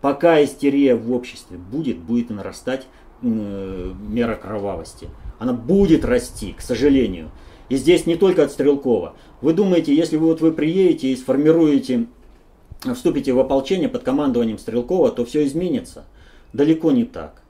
[0.00, 2.86] Пока истерия в обществе будет, будет нарастать
[3.22, 5.08] э, мера кровавости.
[5.38, 7.30] Она будет расти, к сожалению.
[7.68, 9.14] И здесь не только от Стрелкова.
[9.42, 12.06] Вы думаете, если вы, вот вы приедете и сформируете,
[12.94, 16.06] вступите в ополчение под командованием Стрелкова, то все изменится?
[16.52, 17.42] Далеко не так.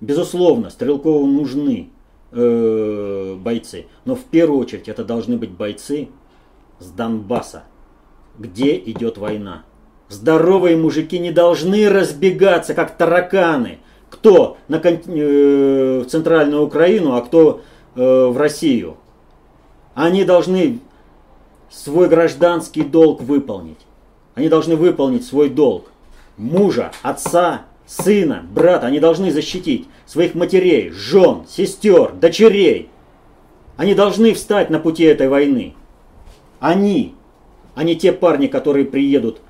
[0.00, 1.88] Безусловно, Стрелкову нужны
[2.32, 6.08] э, бойцы, но в первую очередь это должны быть бойцы
[6.78, 7.64] с Донбасса,
[8.38, 9.64] где идет война.
[10.08, 13.78] Здоровые мужики не должны разбегаться, как тараканы.
[14.10, 17.62] Кто на э, в центральную Украину, а кто
[17.96, 18.96] э, в Россию.
[19.94, 20.80] Они должны
[21.70, 23.80] свой гражданский долг выполнить.
[24.34, 25.86] Они должны выполнить свой долг.
[26.36, 27.62] Мужа, отца,
[28.02, 28.86] сына, брата.
[28.86, 32.88] Они должны защитить своих матерей, жен, сестер, дочерей.
[33.76, 35.74] Они должны встать на пути этой войны.
[36.60, 37.14] Они,
[37.74, 39.40] а не те парни, которые приедут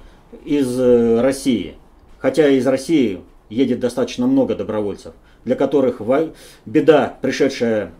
[0.44, 1.74] из э, России.
[2.18, 6.00] Хотя из России едет достаточно много добровольцев, для которых
[6.64, 7.92] беда, пришедшая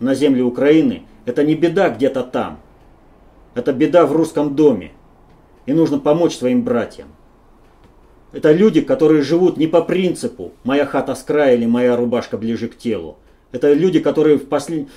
[0.00, 2.60] на землю Украины, это не беда где-то там.
[3.54, 4.92] Это беда в русском доме.
[5.66, 7.08] И нужно помочь своим братьям.
[8.32, 12.68] Это люди, которые живут не по принципу «моя хата с края» или «моя рубашка ближе
[12.68, 13.18] к телу».
[13.52, 14.88] Это люди, которые в послед...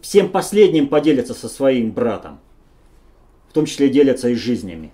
[0.00, 2.40] всем последним поделятся со своим братом.
[3.50, 4.92] В том числе делятся и жизнями.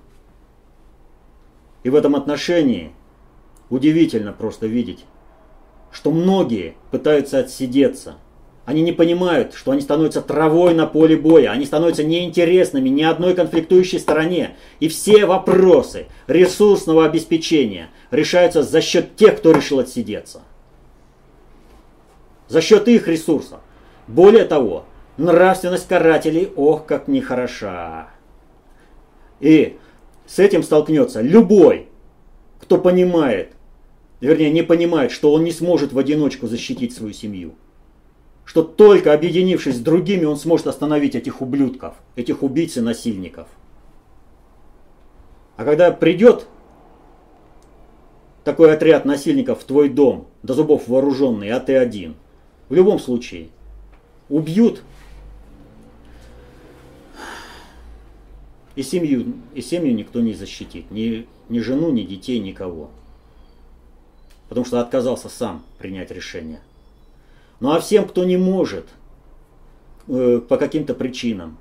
[1.85, 2.92] И в этом отношении
[3.70, 5.04] удивительно просто видеть,
[5.92, 8.16] что многие пытаются отсидеться.
[8.70, 13.35] Они не понимают, что они становятся травой на поле боя, они становятся неинтересными ни одной
[13.35, 14.54] конфликтующей стороне.
[14.78, 20.42] И все вопросы ресурсного обеспечения решаются за счет тех, кто решил отсидеться.
[22.46, 23.59] За счет их ресурсов.
[24.06, 24.85] Более того,
[25.16, 28.06] нравственность карателей, ох, как нехороша.
[29.40, 29.78] И
[30.28, 31.88] с этим столкнется любой,
[32.61, 33.50] кто понимает,
[34.20, 37.56] вернее не понимает, что он не сможет в одиночку защитить свою семью.
[38.50, 43.46] Что только объединившись с другими, он сможет остановить этих ублюдков, этих убийц и насильников.
[45.56, 46.48] А когда придет
[48.42, 52.16] такой отряд насильников в твой дом, до зубов вооруженный, а ты один,
[52.68, 53.50] в любом случае,
[54.28, 54.82] убьют
[58.74, 60.90] И семью, и семью никто не защитит.
[60.90, 62.90] Ни, ни жену, ни детей, никого.
[64.48, 66.58] Потому что отказался сам принять решение.
[67.61, 68.87] Ну а всем, кто не может
[70.09, 71.59] э, по каким-то причинам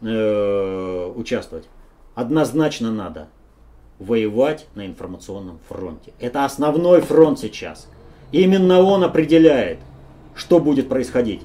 [0.00, 1.68] э, участвовать,
[2.14, 3.28] однозначно надо
[3.98, 6.12] воевать на информационном фронте.
[6.18, 7.88] Это основной фронт сейчас.
[8.32, 9.78] Именно он определяет,
[10.34, 11.42] что будет происходить.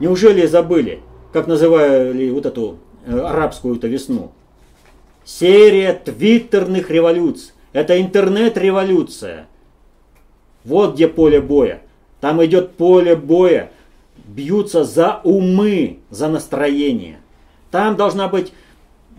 [0.00, 1.00] Неужели забыли,
[1.32, 4.32] как называли вот эту Э, арабскую-то весну.
[5.24, 7.52] Серия твиттерных революций.
[7.72, 9.46] Это интернет-революция.
[10.64, 11.82] Вот где поле боя.
[12.20, 13.70] Там идет поле боя.
[14.24, 17.18] Бьются за умы, за настроение.
[17.70, 18.52] Там должна быть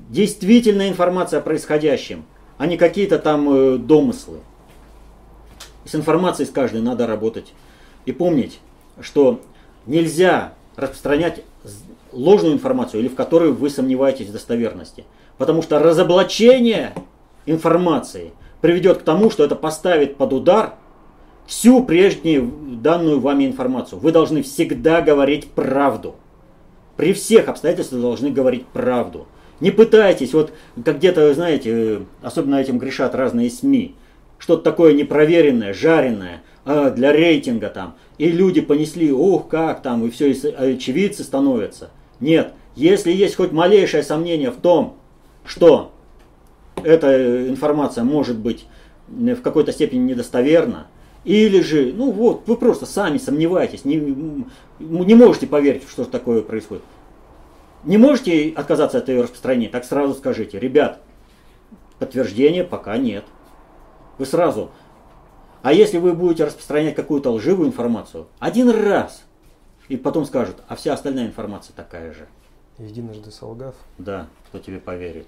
[0.10, 2.26] действительная информация о происходящем,
[2.58, 4.40] а не какие-то там э, домыслы.
[5.84, 7.54] С информацией с каждой надо работать.
[8.06, 8.60] И помнить,
[9.02, 9.42] что
[9.86, 11.44] нельзя распространять
[12.12, 15.06] ложную информацию или в которой вы сомневаетесь в достоверности.
[15.38, 16.94] Потому что разоблачение
[17.46, 18.32] информации
[18.62, 20.76] приведет к тому, что это поставит под удар
[21.48, 24.00] всю прежнюю данную вами информацию.
[24.00, 26.16] Вы должны всегда говорить правду.
[26.98, 29.28] При всех обстоятельствах должны говорить правду.
[29.60, 30.52] Не пытайтесь, вот
[30.84, 33.96] как где-то, знаете, особенно этим грешат разные СМИ,
[34.38, 37.96] что-то такое непроверенное, жареное, а, для рейтинга там.
[38.18, 41.90] И люди понесли, ох, как там, и все, и очевидцы становятся.
[42.20, 44.98] Нет, если есть хоть малейшее сомнение в том,
[45.46, 45.92] что
[46.84, 48.66] эта информация может быть
[49.08, 50.88] в какой-то степени недостоверна,
[51.26, 53.98] или же, ну вот, вы просто сами сомневаетесь, не,
[54.80, 56.84] не можете поверить, что такое происходит.
[57.84, 61.02] Не можете отказаться от ее распространения, так сразу скажите, ребят,
[62.00, 63.26] подтверждения пока нет.
[64.18, 64.72] Вы сразу.
[65.62, 69.24] А если вы будете распространять какую-то лживую информацию, один раз–
[69.88, 72.28] и потом скажут, а вся остальная информация такая же.
[72.78, 73.76] Единожды солгав.
[73.98, 75.28] Да, кто тебе поверит.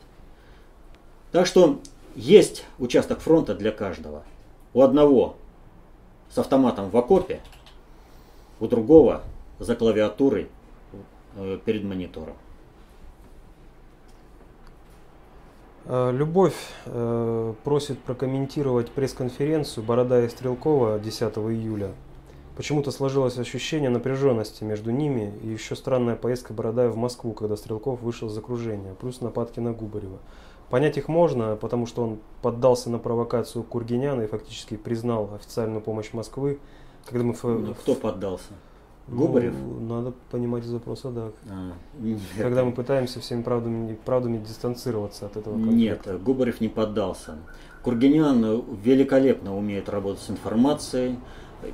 [1.32, 1.80] Так что
[2.16, 4.24] есть участок фронта для каждого.
[4.74, 5.36] У одного
[6.38, 7.39] с автоматом в окопе,
[8.59, 9.23] у другого
[9.57, 10.47] за клавиатурой
[11.35, 12.35] э, перед монитором.
[15.85, 16.53] Э, Любовь
[16.85, 21.93] э, просит прокомментировать пресс-конференцию Борода и Стрелкова 10 июля.
[22.55, 28.01] Почему-то сложилось ощущение напряженности между ними и еще странная поездка Бородая в Москву, когда Стрелков
[28.01, 30.19] вышел из окружения, плюс нападки на Губарева.
[30.70, 36.11] Понять их можно, потому что он поддался на провокацию Кургиняна и фактически признал официальную помощь
[36.11, 36.59] Москвы.
[37.05, 37.36] Когда мы...
[37.41, 38.51] Ну, кто поддался?
[39.07, 39.53] Губарев?
[39.53, 41.30] Ну, надо понимать из запроса, да.
[41.49, 41.72] А,
[42.38, 46.11] Когда мы пытаемся всеми правдами, правдами дистанцироваться от этого конфликта.
[46.11, 47.38] Нет, Губарев не поддался.
[47.84, 51.18] Кургинян великолепно умеет работать с информацией.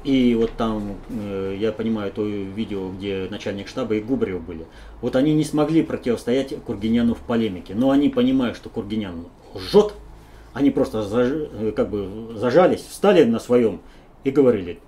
[0.03, 4.65] И вот там, э, я понимаю, то видео, где начальник штаба и Губарев были.
[5.01, 7.75] Вот они не смогли противостоять Кургиняну в полемике.
[7.75, 9.93] Но они понимают, что Кургинян лжет.
[10.53, 13.81] Они просто заж, э, как бы зажались, встали на своем
[14.23, 14.79] и говорили,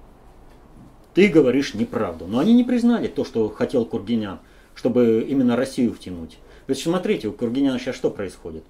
[1.14, 2.26] ты говоришь неправду.
[2.28, 4.39] Но они не признали то, что хотел Кургинян,
[4.76, 6.38] чтобы именно Россию втянуть.
[6.68, 8.64] Ведь смотрите, у Кургиняна сейчас что происходит?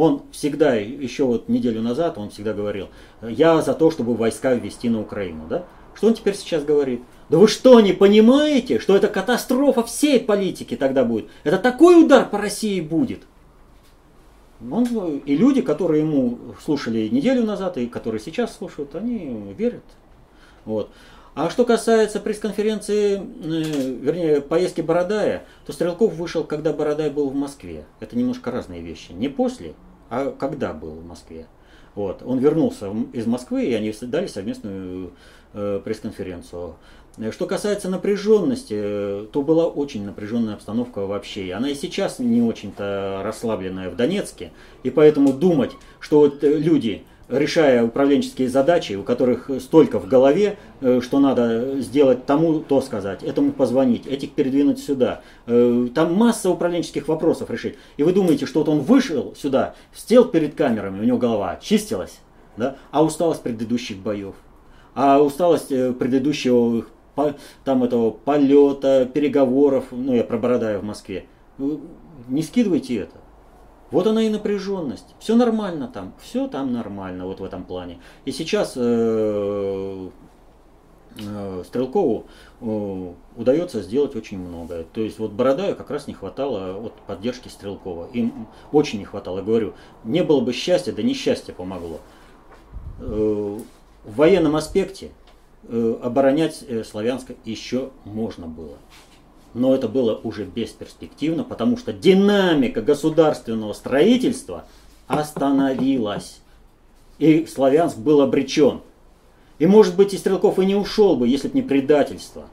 [0.00, 2.88] Он всегда, еще вот неделю назад, он всегда говорил,
[3.20, 5.46] я за то, чтобы войска ввести на Украину.
[5.46, 5.66] Да?
[5.94, 7.02] Что он теперь сейчас говорит?
[7.28, 11.26] Да вы что, не понимаете, что это катастрофа всей политики тогда будет?
[11.44, 13.24] Это такой удар по России будет.
[14.70, 19.84] Он, и люди, которые ему слушали неделю назад, и которые сейчас слушают, они верят.
[20.64, 20.88] Вот.
[21.34, 23.22] А что касается пресс-конференции, э,
[24.00, 27.84] вернее, поездки Бородая, то Стрелков вышел, когда Бородай был в Москве.
[28.00, 29.12] Это немножко разные вещи.
[29.12, 29.74] Не после,
[30.10, 31.46] а когда был в Москве.
[31.94, 32.22] Вот.
[32.24, 35.12] Он вернулся из Москвы, и они дали совместную
[35.54, 36.76] э, пресс-конференцию.
[37.32, 41.52] Что касается напряженности, э, то была очень напряженная обстановка вообще.
[41.52, 44.52] Она и сейчас не очень-то расслабленная в Донецке.
[44.84, 51.00] И поэтому думать, что вот люди решая управленческие задачи, у которых столько в голове, э,
[51.02, 55.22] что надо сделать тому, то сказать, этому позвонить, этих передвинуть сюда.
[55.46, 57.76] Э, там масса управленческих вопросов решить.
[57.96, 62.20] И вы думаете, что вот он вышел сюда, сел перед камерами, у него голова очистилась,
[62.56, 62.76] да?
[62.90, 64.34] а усталость предыдущих боев,
[64.94, 66.84] а усталость э, предыдущего
[67.64, 71.26] там этого полета, переговоров, ну я про Бородая в Москве.
[72.28, 73.16] Не скидывайте это.
[73.90, 75.14] Вот она и напряженность.
[75.18, 77.98] Все нормально там, все там нормально вот в этом плане.
[78.24, 80.08] И сейчас э,
[81.18, 82.26] э, Стрелкову
[82.60, 84.84] э, удается сделать очень многое.
[84.84, 88.08] То есть вот Бородаю как раз не хватало вот, поддержки Стрелкова.
[88.12, 89.38] Им очень не хватало.
[89.38, 89.74] Я говорю,
[90.04, 92.00] не было бы счастья, да несчастье помогло.
[92.98, 93.62] В
[94.04, 95.10] военном аспекте
[95.68, 98.76] оборонять э, Славянск еще можно было
[99.54, 104.64] но это было уже бесперспективно, потому что динамика государственного строительства
[105.06, 106.40] остановилась.
[107.18, 108.80] И Славянск был обречен.
[109.58, 112.44] И может быть и Стрелков и не ушел бы, если бы не предательство.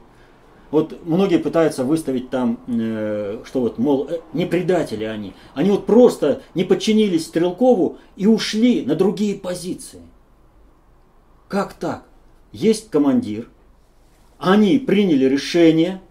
[0.70, 5.32] Вот многие пытаются выставить там, э, что вот, мол, э, не предатели они.
[5.54, 10.02] Они вот просто не подчинились Стрелкову и ушли на другие позиции.
[11.46, 12.04] Как так?
[12.52, 13.48] Есть командир,
[14.38, 16.02] они приняли решение–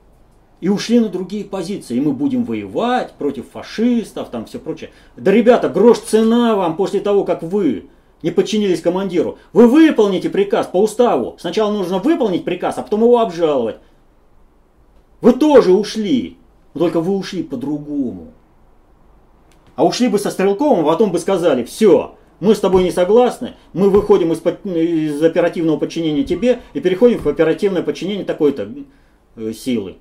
[0.60, 1.98] и ушли на другие позиции.
[1.98, 4.90] И мы будем воевать против фашистов, там все прочее.
[5.16, 7.88] Да, ребята, грош цена вам после того, как вы
[8.24, 9.38] не подчинились командиру.
[9.54, 11.36] Вы выполните приказ по уставу.
[11.40, 13.78] Сначала нужно выполнить приказ, а потом его обжаловать.
[15.22, 16.38] Вы тоже ушли,
[16.74, 18.28] только вы ушли по-другому.
[19.76, 23.92] А ушли бы со Стрелковым, потом бы сказали, все, мы с тобой не согласны, мы
[23.92, 28.68] выходим из, из оперативного подчинения тебе и переходим в оперативное подчинение такой-то
[29.36, 29.98] э, силы.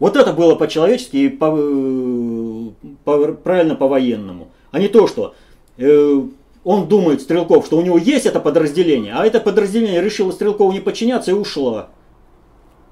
[0.00, 2.70] Вот это было по-человечески и по, э,
[3.04, 4.48] по, правильно по-военному.
[4.72, 5.34] А не то, что
[5.76, 6.22] э,
[6.64, 10.80] он думает, Стрелков, что у него есть это подразделение, а это подразделение решило Стрелкову не
[10.80, 11.86] подчиняться и ушло.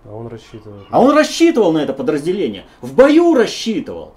[0.05, 0.77] А он рассчитывал.
[0.91, 2.67] А он рассчитывал на это подразделение.
[2.83, 4.13] В бою рассчитывал.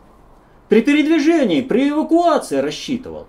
[0.68, 3.28] При передвижении, при эвакуации рассчитывал.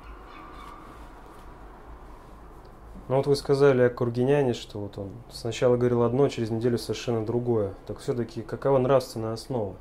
[3.13, 7.27] Ну вот вы сказали о Кургиняне, что вот он сначала говорил одно, через неделю совершенно
[7.27, 7.75] другое.
[7.87, 9.77] Так все-таки какова нравственная основа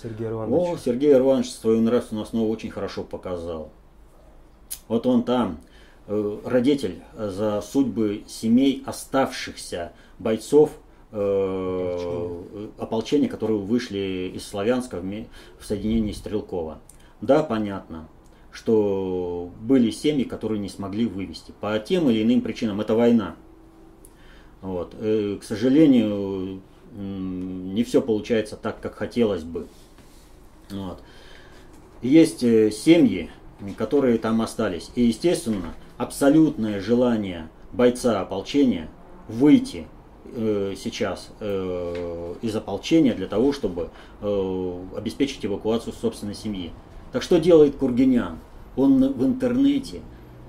[0.00, 0.70] Сергея Ивановича?
[0.70, 3.70] О, Сергей Иванович свою нравственную основу очень хорошо показал.
[4.86, 5.58] Вот он там,
[6.06, 9.90] э, родитель за судьбы семей оставшихся
[10.20, 10.70] бойцов
[11.10, 16.78] э, ополчения, которые вышли из Славянска в соединении Стрелкова.
[17.20, 18.06] Да, понятно
[18.52, 22.80] что были семьи, которые не смогли вывести по тем или иным причинам.
[22.80, 23.36] Это война.
[24.60, 24.94] Вот.
[24.98, 26.60] Э, к сожалению,
[26.92, 29.68] не все получается так, как хотелось бы.
[30.70, 31.00] Вот.
[32.02, 33.30] Есть э, семьи,
[33.76, 34.90] которые там остались.
[34.94, 38.88] И, естественно, абсолютное желание бойца ополчения
[39.28, 39.86] выйти
[40.24, 43.90] э, сейчас из ополчения для того, чтобы
[44.20, 46.72] обеспечить эвакуацию собственной семьи.
[47.12, 48.38] Так что делает Кургинян?
[48.76, 50.00] он в интернете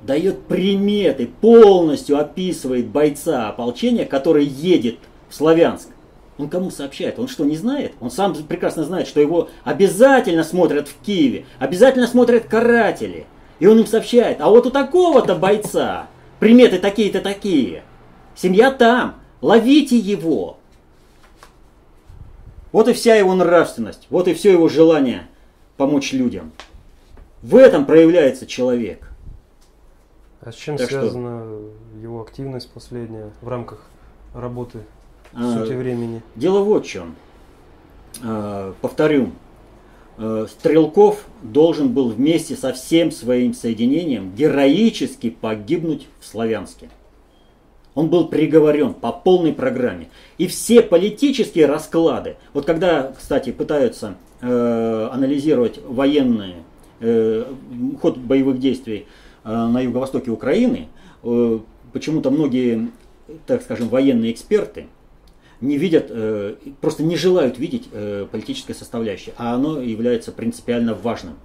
[0.04, 4.98] дает приметы, полностью описывает бойца ополчения, который едет
[5.30, 5.90] в Славянск.
[6.38, 7.20] Он кому сообщает?
[7.20, 7.94] Он что, не знает?
[8.00, 13.28] Он сам прекрасно знает, что его обязательно смотрят в Киеве, обязательно смотрят каратели.
[13.60, 16.08] И он им сообщает, а вот у такого-то бойца
[16.40, 17.84] приметы такие-то такие.
[18.36, 20.58] Семья там, ловите его.
[22.72, 25.28] Вот и вся его нравственность, вот и все его желание
[25.78, 26.52] помочь людям.
[27.42, 29.10] В этом проявляется человек.
[30.42, 31.72] А с чем так связана что?
[32.02, 33.86] его активность последняя в рамках
[34.34, 34.80] работы
[35.34, 36.22] а, сути времени?
[36.36, 37.16] Дело вот в чем.
[38.24, 39.32] А, повторю,
[40.18, 46.90] а, Стрелков должен был вместе со всем своим соединением героически погибнуть в Славянске.
[47.94, 50.08] Он был приговорен по полной программе.
[50.38, 56.56] И все политические расклады, вот когда, кстати, пытаются анализировать военные
[57.00, 57.46] э,
[58.02, 59.08] ход боевых действий
[59.44, 60.88] э, на юго-востоке Украины,
[61.24, 61.60] э,
[61.94, 62.90] почему-то многие,
[63.46, 64.88] так скажем, военные эксперты
[65.62, 71.36] не видят, э, просто не желают видеть э, политическое составляющее, а оно является принципиально важным.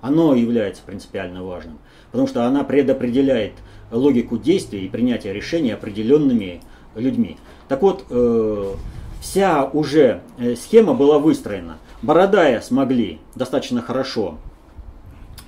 [0.00, 1.78] Оно является принципиально важным,
[2.12, 3.54] потому что она предопределяет
[3.90, 6.60] логику действий и принятия решений определенными
[6.94, 7.36] людьми.
[7.68, 8.74] Так вот, э,
[9.20, 11.78] вся уже э, схема была выстроена.
[12.02, 14.38] Бородая смогли достаточно хорошо,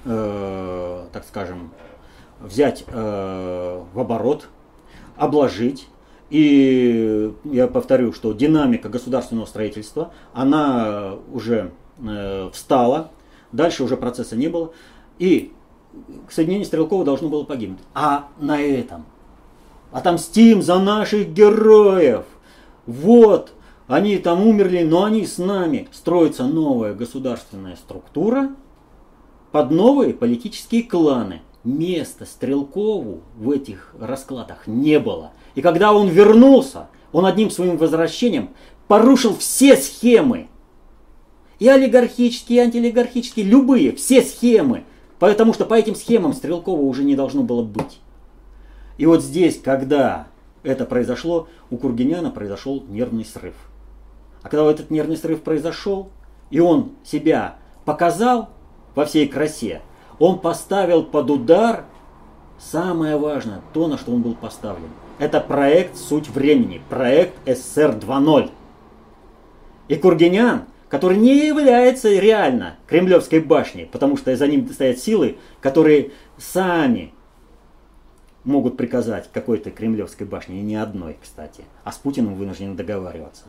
[0.04, 1.70] э, так скажем,
[2.40, 4.48] взять в оборот,
[5.16, 5.88] обложить.
[6.30, 11.72] И я повторю, что динамика государственного строительства, она уже
[12.52, 13.10] встала,
[13.52, 14.72] дальше уже процесса не было.
[15.18, 15.52] И
[16.30, 17.80] соединение Стрелкова должно было погибнуть.
[17.94, 19.04] А на этом
[19.92, 22.24] отомстим за наших героев.
[22.86, 23.52] Вот,
[23.90, 25.88] они там умерли, но они с нами.
[25.92, 28.50] Строится новая государственная структура
[29.52, 31.42] под новые политические кланы.
[31.64, 35.32] Места Стрелкову в этих раскладах не было.
[35.54, 38.50] И когда он вернулся, он одним своим возвращением
[38.88, 40.48] порушил все схемы.
[41.58, 44.84] И олигархические, и антиолигархические, любые, все схемы–
[45.20, 48.00] Потому что по этим схемам Стрелкова уже не должно было быть.
[48.96, 50.28] И вот здесь, когда
[50.62, 53.54] это произошло, у Кургиняна произошел нервный срыв.
[54.42, 56.10] А когда этот нервный срыв произошел,
[56.50, 58.50] и он себя показал
[58.94, 59.82] во всей красе,
[60.18, 61.84] он поставил под удар
[62.58, 64.90] самое важное, то, на что он был поставлен.
[65.18, 68.50] Это проект «Суть времени», проект СССР 2.0.
[69.88, 76.10] И Кургинян который не является реально Кремлевской башней, потому что за ним стоят силы, которые
[76.36, 77.14] сами
[78.42, 81.64] могут приказать какой-то Кремлевской башне, и не одной, кстати.
[81.84, 83.44] А с Путиным вынуждены договариваться.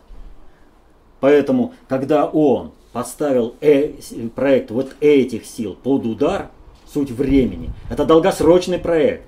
[1.22, 3.93] Поэтому, когда он поставил э,
[4.36, 6.49] проект вот этих сил под удар,
[6.91, 9.24] суть времени, это долгосрочный проект.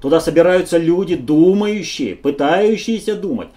[0.00, 3.48] Туда собираются люди, думающие, пытающиеся думать.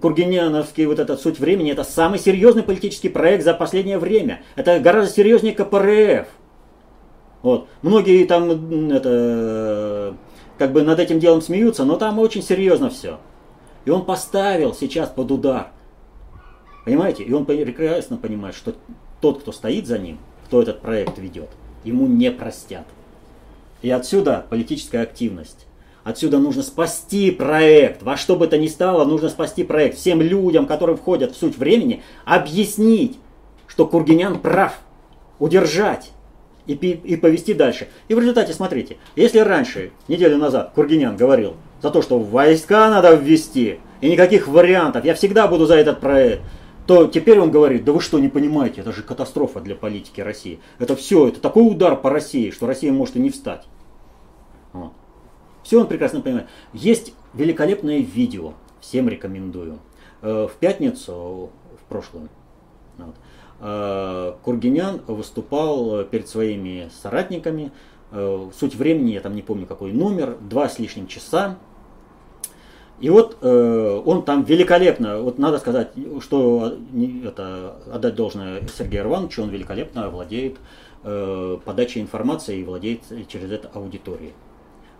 [0.00, 4.42] Кургиняновский вот этот суть времени, это самый серьезный политический проект за последнее время.
[4.54, 6.28] Это гораздо серьезнее КПРФ.
[7.42, 7.66] Вот.
[7.82, 10.14] Многие там это,
[10.58, 13.18] как бы над этим делом смеются, но там очень серьезно все.
[13.86, 15.72] И он поставил сейчас под удар.
[16.84, 17.22] Понимаете?
[17.22, 18.74] И он прекрасно понимает, что
[19.20, 21.48] тот, кто стоит за ним, кто этот проект ведет,
[21.84, 22.86] ему не простят.
[23.82, 25.66] И отсюда политическая активность.
[26.02, 28.02] Отсюда нужно спасти проект.
[28.02, 29.98] Во что бы то ни стало, нужно спасти проект.
[29.98, 33.18] Всем людям, которые входят в суть времени, объяснить,
[33.66, 34.80] что Кургинян прав.
[35.38, 36.10] Удержать
[36.66, 37.88] и, и повести дальше.
[38.08, 43.14] И в результате, смотрите, если раньше, неделю назад, Кургинян говорил за то, что войска надо
[43.14, 46.42] ввести, и никаких вариантов, я всегда буду за этот проект,
[46.86, 50.60] то теперь он говорит, да вы что, не понимаете, это же катастрофа для политики России.
[50.78, 53.66] Это все, это такой удар по России, что Россия может и не встать.
[54.72, 54.92] Вот.
[55.62, 56.48] Все он прекрасно понимает.
[56.72, 59.78] Есть великолепное видео, всем рекомендую.
[60.22, 61.50] Э, в пятницу,
[61.80, 62.28] в прошлую,
[62.98, 63.14] вот,
[63.60, 67.72] э, Кургинян выступал перед своими соратниками.
[68.10, 71.58] Э, суть времени, я там не помню какой номер, два с лишним часа.
[73.00, 76.74] И вот э, он там великолепно, вот надо сказать, что
[77.24, 80.58] это отдать должное Сергею Ивановичу, он великолепно владеет
[81.02, 84.34] э, подачей информации и владеет через это аудиторией.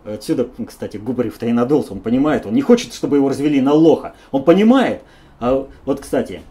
[0.03, 4.15] Отсюда, кстати, Губарев-то и надулся, он понимает, он не хочет, чтобы его развели на лоха.
[4.31, 5.03] Он понимает.
[5.39, 6.41] А вот, кстати,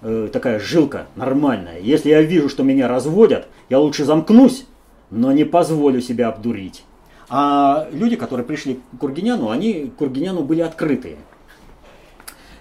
[0.00, 1.80] э, такая жилка нормальная.
[1.80, 4.64] Если я вижу, что меня разводят, я лучше замкнусь,
[5.10, 6.84] но не позволю себя обдурить.
[7.30, 11.16] А люди, которые пришли к Кургиняну, они к Кургиняну были открытые.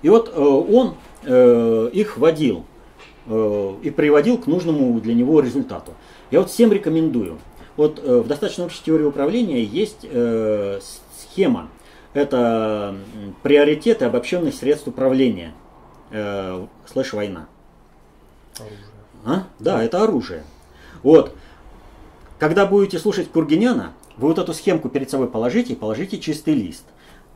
[0.01, 2.65] И вот э, он э, их водил
[3.29, 5.93] и приводил к нужному для него результату.
[6.31, 7.39] Я вот всем рекомендую
[7.75, 10.79] Вот э, в достаточно общей теории управления есть э,
[11.17, 11.69] схема.
[12.13, 12.95] Это
[13.43, 15.53] приоритеты обобщенных средств управления.
[16.11, 17.47] Э, слэш война.
[18.57, 18.77] Оружие.
[19.25, 19.43] А?
[19.59, 20.43] Да, это оружие.
[21.03, 21.33] Вот.
[22.39, 26.83] Когда будете слушать Кургиняна, вы вот эту схемку перед собой положите и положите чистый лист.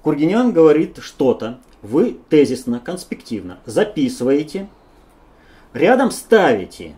[0.01, 4.67] Кургинян говорит что-то, вы тезисно, конспективно записываете,
[5.73, 6.95] рядом ставите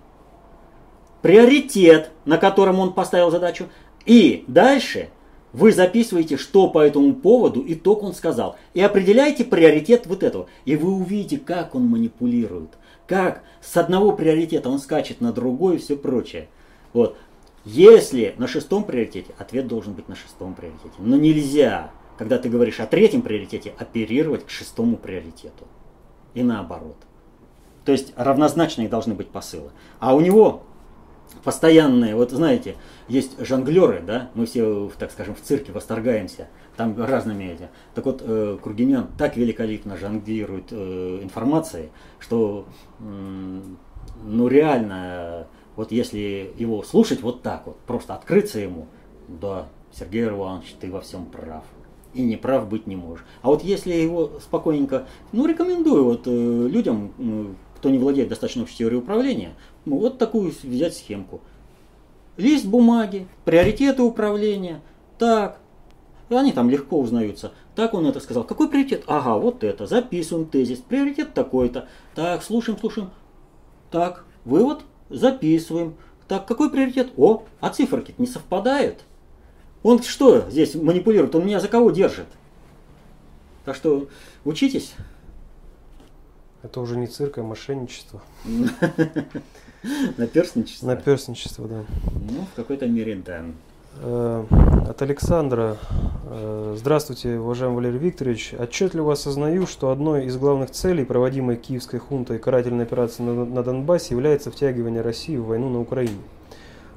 [1.21, 3.69] приоритет, на котором он поставил задачу,
[4.05, 5.09] и дальше
[5.53, 8.57] вы записываете, что по этому поводу и то, он сказал.
[8.73, 10.47] И определяете приоритет вот этого.
[10.65, 12.71] И вы увидите, как он манипулирует.
[13.07, 16.47] Как с одного приоритета он скачет на другой и все прочее.
[16.91, 17.17] Вот.
[17.65, 20.95] Если на шестом приоритете, ответ должен быть на шестом приоритете.
[20.99, 25.65] Но нельзя, когда ты говоришь о третьем приоритете, оперировать к шестому приоритету.
[26.33, 26.97] И наоборот.
[27.85, 29.71] То есть равнозначные должны быть посылы.
[29.99, 30.63] А у него
[31.43, 32.75] постоянные, вот знаете,
[33.07, 36.47] есть жонглеры, да, мы все, так скажем, в цирке восторгаемся,
[36.77, 37.69] там разными эти.
[37.95, 41.89] Так вот, э, Кургинян так великолепно жонглирует э, информацией,
[42.19, 42.67] что,
[42.99, 48.87] ну реально, вот если его слушать вот так вот, просто открыться ему,
[49.27, 51.63] да, Сергей Иванович, ты во всем прав.
[52.13, 53.25] И не прав быть не можешь.
[53.41, 58.63] А вот если его спокойненько, ну рекомендую вот э, людям, э, кто не владеет достаточно
[58.63, 59.55] общей теорией управления,
[59.85, 61.41] ну, вот такую взять схемку.
[62.37, 64.81] Лист бумаги, приоритеты управления.
[65.17, 65.59] Так,
[66.29, 67.51] они там легко узнаются.
[67.75, 68.43] Так он это сказал.
[68.43, 69.03] Какой приоритет?
[69.07, 69.85] Ага, вот это.
[69.85, 70.79] Записываем тезис.
[70.79, 71.87] Приоритет такой-то.
[72.15, 73.09] Так, слушаем, слушаем.
[73.91, 74.83] Так, вывод.
[75.09, 75.95] Записываем.
[76.27, 77.11] Так, какой приоритет?
[77.17, 79.03] О, а циферки не совпадают.
[79.83, 81.35] Он что здесь манипулирует?
[81.35, 82.27] Он меня за кого держит?
[83.65, 84.07] Так что
[84.45, 84.93] учитесь.
[86.63, 88.21] Это уже не цирк, а мошенничество.
[90.17, 90.87] Наперсничество?
[90.87, 91.83] Наперсничество, да.
[92.29, 93.43] Ну, в какой-то мере, да.
[93.97, 94.43] Э,
[94.89, 95.77] от Александра.
[96.29, 98.55] Э, здравствуйте, уважаемый Валерий Викторович.
[98.57, 104.51] Отчетливо осознаю, что одной из главных целей, проводимой киевской хунтой карательной операции на Донбассе, является
[104.51, 106.21] втягивание России в войну на Украине.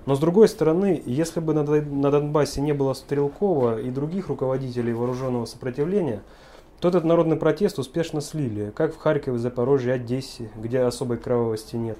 [0.07, 5.47] Но с другой стороны, если бы на Донбассе не было Стрелкова и других руководителей вооруженного
[5.47, 6.23] сопротивления–
[6.81, 11.99] то этот народный протест успешно слили, как в Харькове, Запорожье, Одессе, где особой кровавости нет.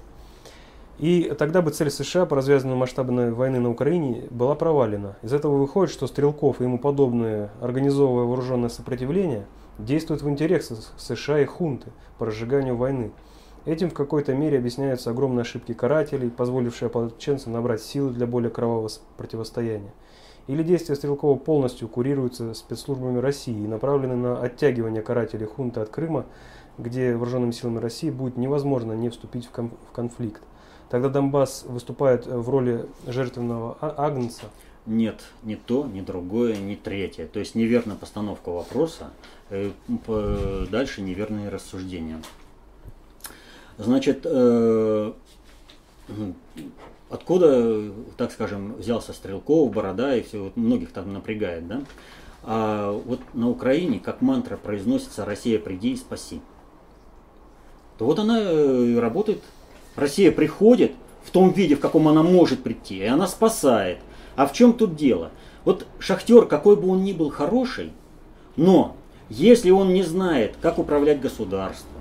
[0.99, 5.15] И тогда бы цель США по развязанию масштабной войны на Украине была провалена.
[5.21, 9.45] Из этого выходит, что Стрелков и ему подобные, организовывая вооруженное сопротивление,
[9.77, 13.11] действуют в интересах США и хунты по разжиганию войны.
[13.65, 18.89] Этим в какой-то мере объясняются огромные ошибки карателей, позволившие ополченцам набрать силы для более кровавого
[19.17, 19.91] противостояния
[20.47, 26.25] или действия Стрелкова полностью курируются спецслужбами России и направлены на оттягивание карателей хунты от Крыма,
[26.77, 30.41] где вооруженными силами России будет невозможно не вступить в, кон в конфликт.
[30.89, 34.45] Тогда Донбасс выступает в роли жертвенного а агнца.
[34.85, 37.27] Нет, не то, ни другое, ни третье.
[37.27, 39.09] То есть неверная постановка вопроса,
[39.49, 39.71] э,
[40.71, 42.21] дальше неверные рассуждения.
[43.77, 45.11] Значит, э,
[47.09, 51.81] откуда, так скажем, взялся Стрелков, Борода и все, вот многих там напрягает, да?
[52.43, 56.39] А вот на Украине как мантра произносится «Россия, приди и спаси».
[57.97, 59.43] То вот она э, работает.
[59.97, 60.93] Россия приходит
[61.25, 63.97] в том виде, в каком она может прийти, и она спасает.
[64.37, 65.31] А в чем тут дело?
[65.65, 67.91] Вот шахтер, какой бы он ни был хороший,
[68.55, 68.95] но
[69.27, 71.97] если он не знает, как управлять государством,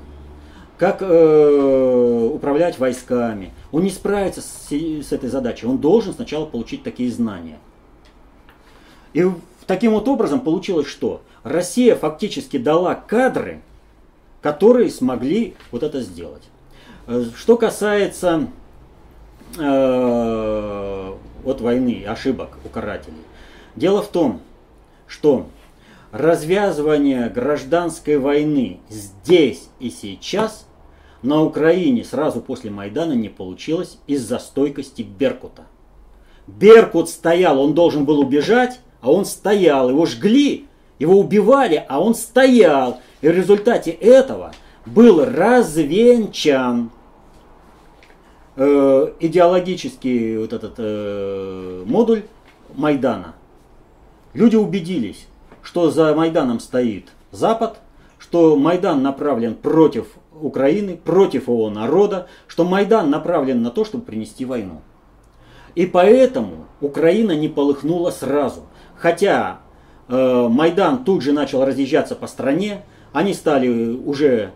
[0.79, 3.53] как э, управлять войсками.
[3.73, 5.67] Он не справится с, с этой задачей.
[5.67, 7.59] Он должен сначала получить такие знания.
[9.15, 9.25] И
[9.67, 11.23] таким вот образом получилось что?
[11.45, 13.63] Россия фактически дала кадры,
[14.43, 16.43] которые смогли вот это сделать.
[17.07, 18.49] Э, что касается
[19.59, 23.17] э, от войны, ошибок у карателей.
[23.77, 24.41] Дело в том,
[25.07, 25.47] что
[26.11, 30.67] развязывание гражданской войны здесь и сейчас
[31.23, 35.65] на Украине сразу после Майдана не получилось из-за стойкости Беркута.
[36.47, 40.67] Беркут стоял, он должен был убежать, а он стоял, его жгли,
[40.99, 43.01] его убивали, а он стоял.
[43.21, 44.53] И в результате этого
[44.87, 46.91] был развенчан
[48.57, 52.23] э, идеологический вот этот э, модуль
[52.75, 53.35] Майдана.
[54.33, 55.27] Люди убедились,
[55.63, 57.79] что за Майданом стоит Запад,
[58.19, 60.07] что Майдан направлен против
[60.41, 64.81] Украины, против его народа, что Майдан направлен на то, чтобы принести войну.
[65.75, 68.63] И поэтому Украина не полыхнула сразу.
[68.97, 69.61] Хотя
[70.09, 72.83] э, Майдан тут же начал разъезжаться по стране,
[73.17, 74.53] они стали уже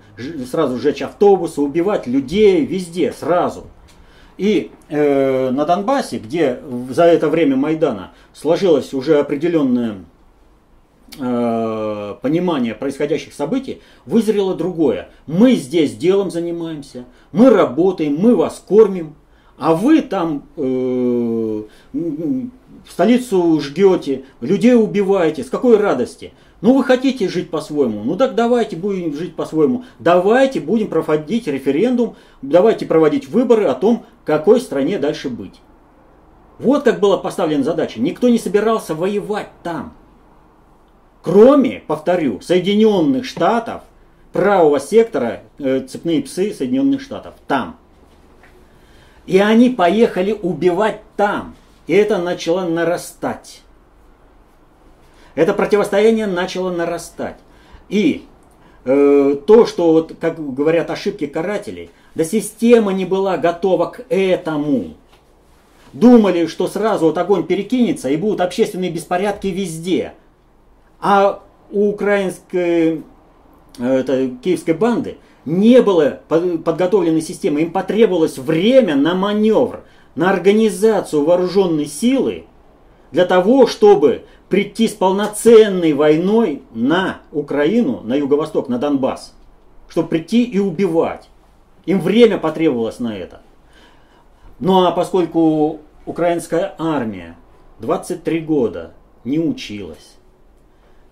[0.50, 3.68] сразу сжечь автобусы, убивать людей везде сразу.
[4.36, 10.04] И э, на Донбассе, где за это время Майдана сложилось уже определенное
[11.18, 15.08] э, понимание происходящих событий, вызрело другое.
[15.26, 19.14] Мы здесь делом занимаемся, мы работаем, мы вас кормим,
[19.56, 21.62] а вы там э,
[22.86, 25.44] столицу жгете, людей убиваете.
[25.44, 26.34] С какой радости?
[26.60, 29.84] Ну вы хотите жить по-своему, ну так давайте будем жить по-своему.
[29.98, 35.60] Давайте будем проводить референдум, давайте проводить выборы о том, какой стране дальше быть.
[36.58, 38.00] Вот как была поставлена задача.
[38.00, 39.94] Никто не собирался воевать там.
[41.22, 43.82] Кроме, повторю, Соединенных Штатов,
[44.32, 47.76] правого сектора, э, цепные псы Соединенных Штатов, там.
[49.26, 51.54] И они поехали убивать там.
[51.86, 53.62] И это начало нарастать.
[55.34, 57.36] Это противостояние начало нарастать.
[57.88, 58.24] И
[58.84, 64.94] э, то, что, вот, как говорят, ошибки карателей, да система не была готова к этому.
[65.92, 70.14] Думали, что сразу вот огонь перекинется и будут общественные беспорядки везде.
[71.00, 73.02] А у украинской,
[73.78, 77.62] э, это, киевской банды не было подготовленной системы.
[77.62, 79.82] Им потребовалось время на маневр,
[80.14, 82.44] на организацию вооруженной силы
[83.10, 89.32] для того, чтобы прийти с полноценной войной на Украину, на Юго-Восток, на Донбасс.
[89.88, 91.30] Чтобы прийти и убивать.
[91.86, 93.40] Им время потребовалось на это.
[94.58, 97.36] Ну а поскольку украинская армия
[97.78, 98.92] 23 года
[99.24, 100.16] не училась,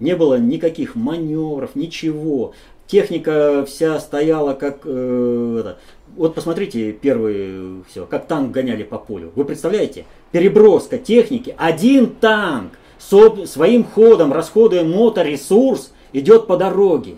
[0.01, 2.53] не было никаких маневров, ничего,
[2.86, 4.80] техника вся стояла как...
[4.84, 5.78] Э, это.
[6.16, 9.30] Вот посмотрите первые все, как танк гоняли по полю.
[9.36, 10.05] Вы представляете?
[10.32, 11.55] Переброска техники.
[11.57, 17.16] Один танк своим ходом, расходуя моторесурс, идет по дороге.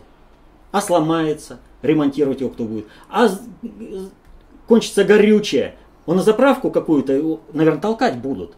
[0.72, 2.86] А сломается, ремонтировать его кто будет.
[3.08, 3.28] А
[4.66, 5.74] кончится горючее.
[6.06, 8.54] Он на заправку какую-то, наверное, толкать будут.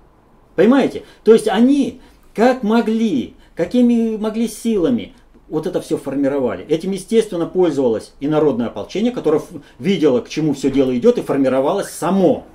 [0.57, 1.05] Понимаете?
[1.25, 2.01] То есть они
[2.35, 5.15] как могли, какими могли силами,
[5.49, 6.65] вот это все формировали.
[6.65, 9.43] Этим, естественно, пользовалось и народное ополчение, которое
[9.79, 12.47] видело, к чему все дело идет, и формировалось само.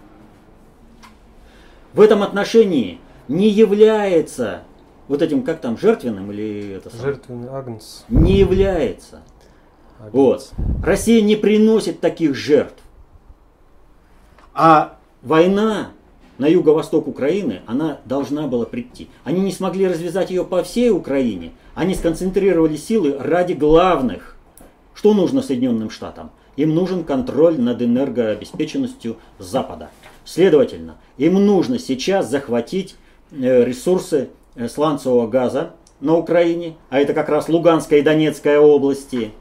[1.93, 4.63] В этом отношении не является
[5.07, 7.13] вот этим, как там, жертвенным или это самое?
[7.13, 8.01] Жертвенный агнц.
[8.09, 9.21] Не является.
[9.99, 10.13] Агнец.
[10.13, 10.51] Вот.
[10.84, 12.82] Россия не приносит таких жертв.
[14.53, 15.91] А война
[16.38, 19.09] на юго-восток Украины, она должна была прийти.
[19.23, 21.51] Они не смогли развязать ее по всей Украине.
[21.73, 24.36] Они сконцентрировали силы ради главных.
[24.93, 26.32] Что нужно Соединенным Штатам?
[26.55, 29.89] Им нужен контроль над энергообеспеченностью Запада.
[30.25, 32.95] Следовательно, им нужно сейчас захватить
[33.32, 39.32] ресурсы э, сланцевого газа на Украине, а это как раз Луганская и Донецкая области,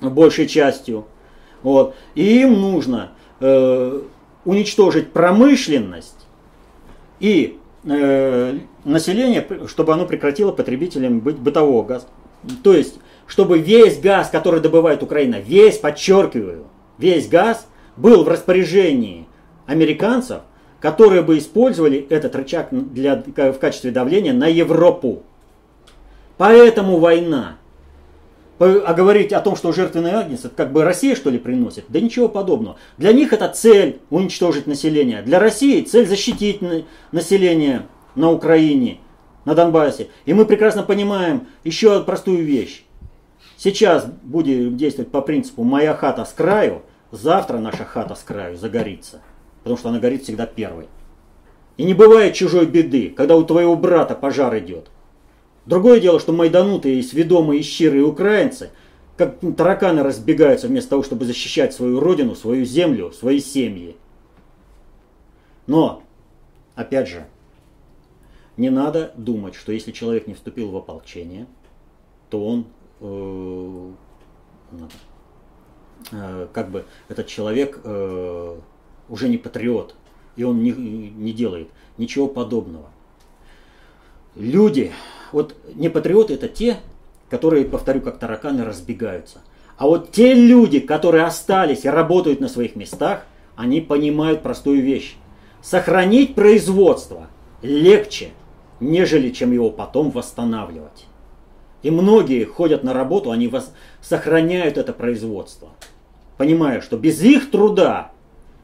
[0.00, 1.06] большей частью.
[1.62, 1.94] Вот.
[2.14, 4.02] И им нужно э,
[4.44, 6.26] уничтожить промышленность
[7.20, 12.06] и э, население, чтобы оно прекратило потребителем быть бытового газа.
[12.64, 16.66] То есть, чтобы весь газ, который добывает Украина, весь, подчеркиваю,
[16.98, 17.66] весь газ
[17.96, 19.28] был в распоряжении
[19.66, 20.42] американцев,
[20.82, 25.22] которые бы использовали этот рычаг для, в качестве давления на Европу.
[26.36, 27.56] Поэтому война
[28.58, 31.86] а говорить о том, что жертвенный агнец, это как бы Россия что ли приносит?
[31.88, 32.76] Да ничего подобного.
[32.96, 35.22] Для них это цель уничтожить население.
[35.22, 36.60] Для России цель защитить
[37.10, 38.98] население на Украине,
[39.44, 40.10] на Донбассе.
[40.26, 42.84] И мы прекрасно понимаем еще простую вещь.
[43.56, 49.22] Сейчас будет действовать по принципу «моя хата с краю», завтра наша хата с краю загорится.
[49.62, 50.88] Потому что она горит всегда первой.
[51.76, 54.90] И не бывает чужой беды, когда у твоего брата пожар идет.
[55.66, 58.70] Другое дело, что майданутые сведомые и щирые украинцы,
[59.16, 63.96] как тараканы разбегаются вместо того, чтобы защищать свою родину, свою землю, свои семьи.
[65.66, 66.02] Но,
[66.74, 67.26] опять же,
[68.56, 71.46] не надо думать, что если человек не вступил в ополчение,
[72.28, 72.66] то он
[73.00, 73.90] э,
[76.10, 78.58] э, как бы этот человек э,
[79.12, 79.94] уже не патриот,
[80.36, 82.86] и он не, не делает ничего подобного.
[84.34, 84.90] Люди,
[85.32, 86.78] вот не патриоты это те,
[87.28, 89.40] которые, повторю, как тараканы, разбегаются.
[89.76, 95.16] А вот те люди, которые остались и работают на своих местах, они понимают простую вещь.
[95.60, 97.26] Сохранить производство
[97.60, 98.30] легче,
[98.80, 101.06] нежели чем его потом восстанавливать.
[101.82, 105.68] И многие ходят на работу, они вас сохраняют это производство,
[106.38, 108.11] понимая, что без их труда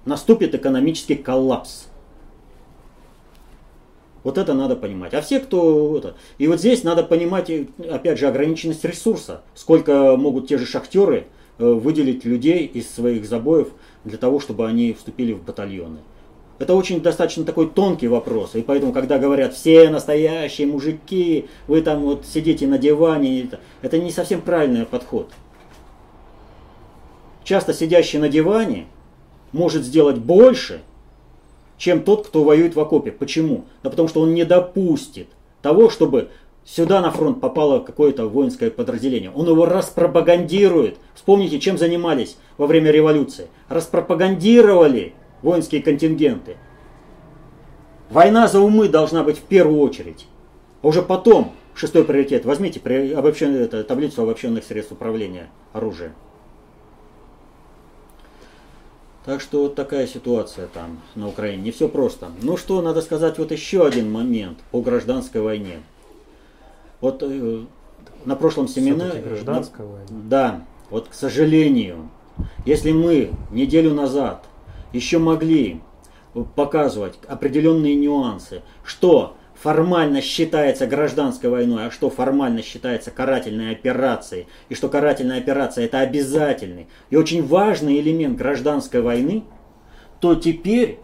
[0.09, 1.87] наступит экономический коллапс.
[4.25, 5.15] Вот это надо понимать.
[5.15, 5.97] А все, кто...
[5.97, 7.51] Это, и вот здесь надо понимать,
[7.91, 9.43] опять же, ограниченность ресурса.
[9.55, 11.29] Сколько могут те же шахтеры
[11.59, 13.69] э, выделить людей из своих забоев
[14.05, 15.99] для того, чтобы они вступили в батальоны.
[16.59, 18.57] Это очень достаточно такой тонкий вопрос.
[18.57, 23.49] И поэтому, когда говорят, все настоящие мужики, вы там вот сидите на диване,
[23.81, 25.31] это, не совсем правильный подход.
[27.45, 28.87] Часто сидящий на диване
[29.53, 30.81] может сделать больше,
[31.77, 33.13] чем тот, кто воюет в окопе.
[33.13, 33.65] Почему?
[33.83, 35.29] Да потому что он не допустит
[35.63, 36.29] того, чтобы
[36.65, 39.31] сюда на фронт попало какое-то воинское подразделение.
[39.31, 40.99] Он его распропагандирует.
[41.15, 43.47] Вспомните, чем занимались во время революции.
[43.69, 46.57] Распропагандировали воинские контингенты.
[48.11, 50.27] Война за умы должна быть в первую очередь.
[50.83, 52.81] А уже потом, шестой приоритет, возьмите
[53.15, 56.13] обобщенную, это, таблицу обобщенных средств управления оружием.
[59.29, 61.65] Так что вот такая ситуация там на Украине.
[61.65, 62.29] Не все просто.
[62.41, 65.83] Ну что, надо сказать вот еще один момент по гражданской войне.
[67.03, 67.65] Вот э,
[68.25, 69.21] на прошлом семинаре...
[69.21, 70.07] Гражданская война.
[70.09, 72.09] Да, вот к сожалению,
[72.65, 74.47] если мы неделю назад
[74.95, 75.83] еще могли
[76.55, 84.75] показывать определенные нюансы, что формально считается гражданской войной, а что формально считается карательной операцией, и
[84.75, 89.45] что карательная операция это обязательный и очень важный элемент гражданской войны,
[90.21, 91.01] то теперь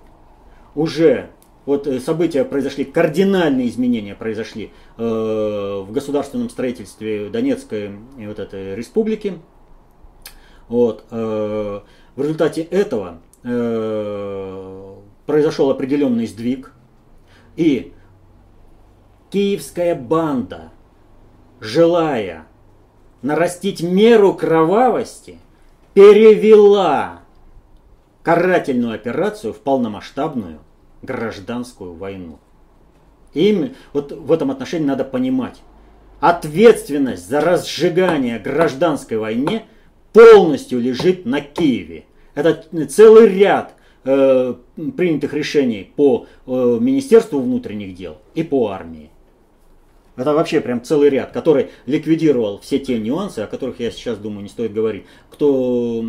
[0.75, 1.31] уже
[1.67, 9.39] вот э, события произошли, кардинальные изменения произошли э, в государственном строительстве Донецкой вот этой республики.
[10.69, 11.81] Вот, э,
[12.17, 14.95] в результате этого э,
[15.27, 16.73] произошел определенный сдвиг,
[17.57, 17.94] и
[19.35, 20.71] киевская банда,
[21.59, 22.47] желая
[23.21, 25.41] нарастить меру кровавости,
[25.93, 27.23] перевела
[28.23, 30.61] карательную операцию в полномасштабную
[31.03, 32.39] гражданскую войну.
[33.33, 35.63] Им вот в этом отношении надо понимать,
[36.21, 39.65] ответственность за разжигание гражданской войне
[40.13, 42.05] полностью лежит на Киеве.
[42.37, 43.75] Это целый ряд
[44.05, 44.55] э,
[44.97, 49.11] принятых решений по э, Министерству внутренних дел и по армии.
[50.17, 54.45] Это вообще прям целый ряд, который ликвидировал все те нюансы, о которых я сейчас думаю
[54.45, 55.07] не стоит говорить.
[55.31, 56.05] Кто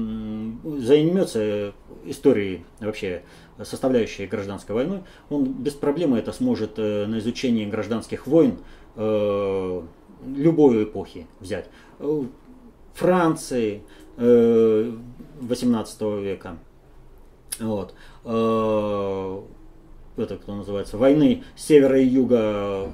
[0.78, 1.74] займется
[2.06, 3.24] историей вообще
[3.64, 8.60] составляющей гражданской войной, он без проблемы это сможет э, на изучении гражданских войн
[8.96, 9.82] э,
[10.36, 11.70] любой эпохи взять.
[12.00, 12.24] Э,
[12.94, 13.82] Франции,
[14.18, 16.58] 18 века.
[17.60, 17.94] Вот.
[18.24, 19.44] Это
[20.16, 20.98] кто называется?
[20.98, 22.94] Войны севера и юга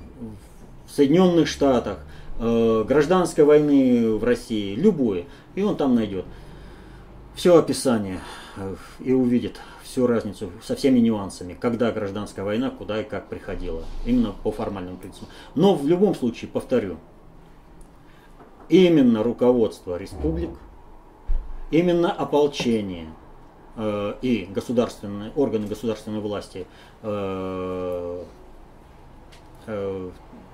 [0.96, 2.00] Соединенных Штатах,
[2.39, 5.26] гражданской войны в России, любое.
[5.56, 6.26] И он там найдет
[7.36, 8.20] все описание
[9.00, 14.32] и увидит всю разницу со всеми нюансами, когда гражданская война, куда и как приходила, именно
[14.32, 15.28] по формальному принципу.
[15.54, 16.98] Но в любом случае, повторю,
[18.70, 20.52] именно руководство республик,
[21.72, 23.08] именно ополчение
[23.76, 26.66] э, и государственные органы государственной власти,
[27.02, 28.24] э,
[29.68, 30.10] э,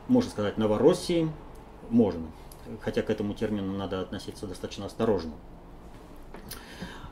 [0.08, 1.30] можно сказать, Новороссии,
[1.90, 2.28] можно,
[2.82, 5.34] хотя к этому термину надо относиться достаточно осторожно.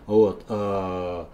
[0.05, 1.25] Вот, э,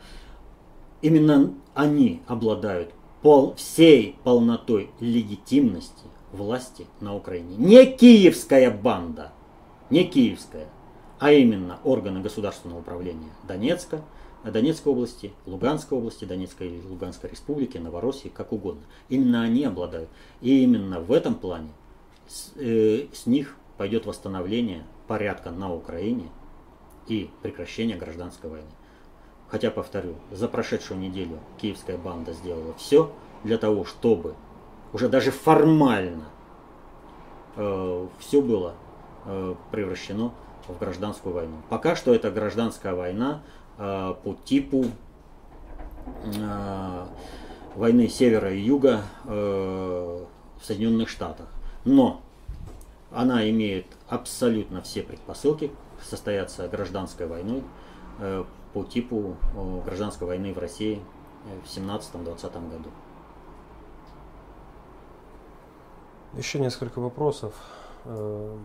[1.01, 2.91] именно они обладают
[3.22, 7.55] пол, всей полнотой легитимности власти на Украине.
[7.57, 9.32] Не киевская банда,
[9.89, 10.68] не киевская,
[11.20, 14.01] а именно органы государственного управления Донецка,
[14.44, 18.82] Донецкой области, Луганской области, Донецкой и Луганской республики, Новороссии, как угодно.
[19.10, 20.10] Именно они обладают.
[20.42, 21.70] И именно в этом плане
[22.28, 26.30] с, э, с них пойдет восстановление порядка на Украине
[27.08, 28.70] и прекращение гражданской войны.
[29.48, 33.12] Хотя, повторю, за прошедшую неделю киевская банда сделала все
[33.44, 34.36] для того, чтобы
[34.94, 36.26] уже даже формально
[37.58, 38.76] э, все было
[39.26, 40.34] э, превращено
[40.68, 41.58] в гражданскую войну.
[41.70, 43.42] Пока что это гражданская война
[43.82, 44.86] по типу
[46.24, 47.06] э,
[47.76, 50.26] войны севера и юга э,
[50.60, 51.48] в Соединенных Штатах.
[51.84, 52.22] Но
[53.12, 55.72] она имеет абсолютно все предпосылки
[56.02, 57.64] состояться гражданской войной
[58.20, 59.36] э, по типу
[59.86, 61.02] гражданской войны в России
[61.46, 62.90] э, в 17-20 году.
[66.38, 67.54] Еще несколько вопросов
[68.06, 68.58] э,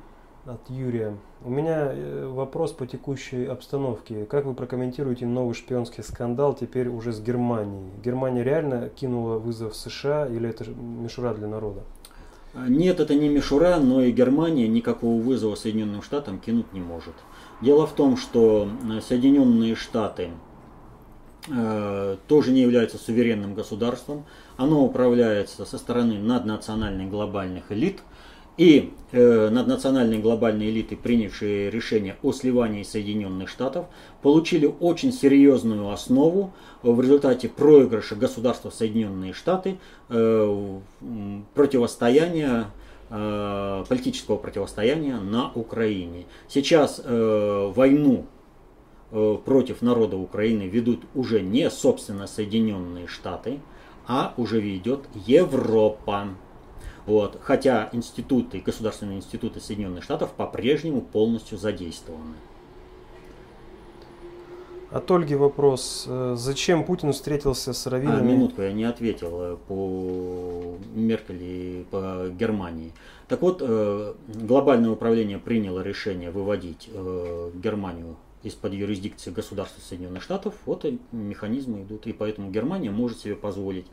[0.47, 1.17] от Юрия.
[1.45, 4.25] У меня э, вопрос по текущей обстановке.
[4.27, 7.91] Как вы прокомментируете новый шпионский скандал теперь уже с Германией?
[8.05, 11.83] Германия реально кинула вызов США или это мишура для народа?
[12.55, 17.15] Нет, это не мишура, но и Германия никакого вызова Соединенным Штатам кинуть не может.
[17.61, 18.69] Дело в том, что
[19.07, 20.31] Соединенные Штаты
[21.49, 24.25] э, тоже не являются суверенным государством.
[24.57, 28.01] Оно управляется со стороны наднациональных глобальных элит.
[28.57, 33.87] И э, наднациональные глобальные элиты, принявшие решение о сливании Соединенных Штатов,
[34.23, 39.77] получили очень серьезную основу в результате проигрыша государства Соединенные Штаты
[40.09, 40.79] э,
[41.55, 42.71] противостояния
[43.11, 46.25] э, политического противостояния на Украине.
[46.49, 48.27] Сейчас войну
[49.11, 53.61] против народа Украины ведут уже не собственно Соединенные Штаты,
[54.09, 56.29] а уже ведет Европа.
[57.07, 57.39] Вот.
[57.43, 62.35] Хотя институты, государственные институты Соединенных Штатов по-прежнему полностью задействованы.
[64.91, 66.07] От Ольги вопрос.
[66.09, 68.21] Э, зачем Путин встретился с раввинами?
[68.21, 72.93] А, минутку, я не ответил э, по Меркель и по Германии.
[73.27, 76.89] Так вот, э, глобальное управление приняло решение выводить
[77.55, 80.55] Германию из-под юрисдикции государства Соединенных Штатов.
[80.67, 82.07] Вот и механизмы идут.
[82.07, 83.87] И поэтому Германия может себе позволить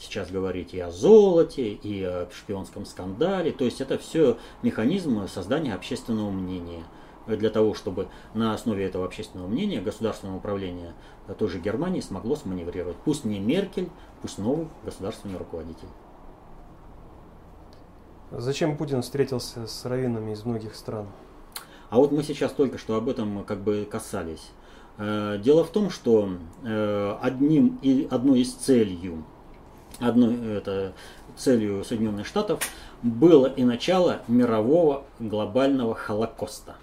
[0.00, 3.52] сейчас говорить и о золоте, и о шпионском скандале.
[3.52, 6.84] То есть это все механизм создания общественного мнения.
[7.26, 10.94] Для того, чтобы на основе этого общественного мнения государственное управление
[11.38, 12.96] той же Германии смогло сманеврировать.
[13.04, 13.88] Пусть не Меркель,
[14.22, 15.88] пусть новый государственный руководитель.
[18.32, 21.06] Зачем Путин встретился с раввинами из многих стран?
[21.90, 24.50] А вот мы сейчас только что об этом как бы касались.
[24.98, 26.30] Э, дело в том, что
[26.62, 29.24] э, одним и одной из целью
[30.00, 30.92] одной это,
[31.36, 32.60] целью Соединенных Штатов
[33.02, 36.76] было и начало мирового глобального холокоста.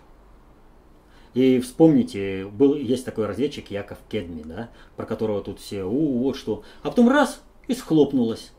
[1.33, 6.35] И вспомните, был, есть такой разведчик Яков Кедми, да, про которого тут все, у, вот
[6.35, 6.63] что.
[6.81, 8.51] А потом раз, и схлопнулось.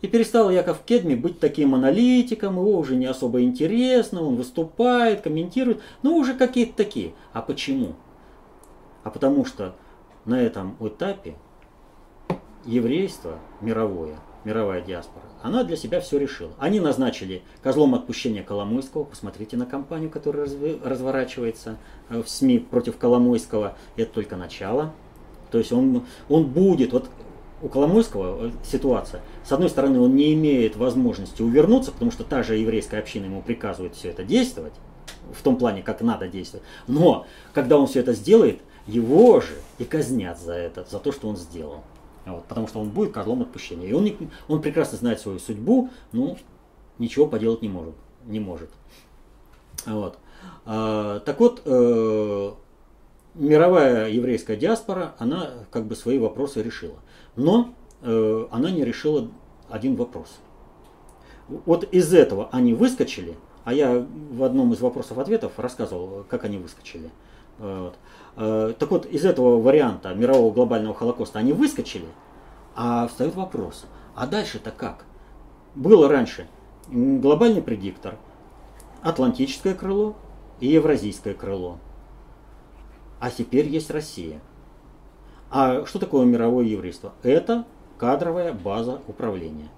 [0.00, 5.82] И перестал Яков Кедми быть таким аналитиком, его уже не особо интересно, он выступает, комментирует,
[6.02, 7.12] но уже какие-то такие.
[7.32, 7.94] А почему?
[9.04, 9.74] А потому что
[10.24, 11.34] на этом этапе
[12.64, 16.52] еврейство мировое, мировая диаспора, она для себя все решила.
[16.58, 19.04] Они назначили козлом отпущения Коломойского.
[19.04, 20.48] Посмотрите на кампанию, которая
[20.84, 23.76] разворачивается э, в СМИ против Коломойского.
[23.96, 24.92] Это только начало.
[25.50, 27.10] То есть он, он будет, вот
[27.60, 29.20] у Коломойского э, ситуация.
[29.44, 33.42] С одной стороны, он не имеет возможности увернуться, потому что та же еврейская община ему
[33.42, 34.74] приказывает все это действовать,
[35.32, 36.64] в том плане, как надо действовать.
[36.86, 41.28] Но, когда он все это сделает, его же и казнят за это, за то, что
[41.28, 41.82] он сделал.
[42.24, 43.88] Вот, потому что он будет козлом отпущения.
[43.88, 44.16] И он, не,
[44.48, 46.36] он прекрасно знает свою судьбу, но
[46.98, 47.94] ничего поделать не может.
[48.24, 48.70] Не может.
[49.86, 50.18] Вот.
[50.64, 52.52] А, так вот, э,
[53.34, 56.98] мировая еврейская диаспора, она как бы свои вопросы решила.
[57.34, 59.28] Но э, она не решила
[59.68, 60.38] один вопрос.
[61.48, 67.10] Вот из этого они выскочили, а я в одном из вопросов-ответов рассказывал, как они выскочили.
[67.58, 67.94] Вот.
[67.94, 67.96] Э,
[68.34, 72.06] так вот, из этого варианта мирового глобального холокоста они выскочили,
[72.74, 75.04] а встает вопрос, а дальше-то как?
[75.74, 76.48] Было раньше
[76.88, 78.16] глобальный предиктор,
[79.02, 80.14] Атлантическое крыло
[80.60, 81.78] и Евразийское крыло.
[83.18, 84.40] А теперь есть Россия.
[85.50, 87.12] А что такое мировое еврейство?
[87.22, 87.66] Это
[87.98, 89.68] кадровая база управления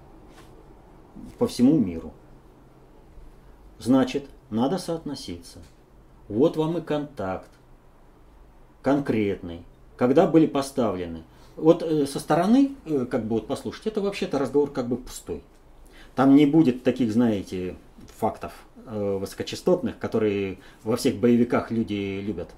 [1.39, 2.13] по всему миру.
[3.79, 5.61] Значит, надо соотноситься.
[6.29, 7.51] Вот вам и контакт
[8.85, 9.63] конкретный,
[9.97, 11.23] когда были поставлены.
[11.57, 15.43] Вот э, со стороны, э, как бы вот послушать, это вообще-то разговор как бы пустой.
[16.15, 17.77] Там не будет таких, знаете,
[18.19, 18.53] фактов
[18.87, 22.51] э, высокочастотных, которые во всех боевиках люди любят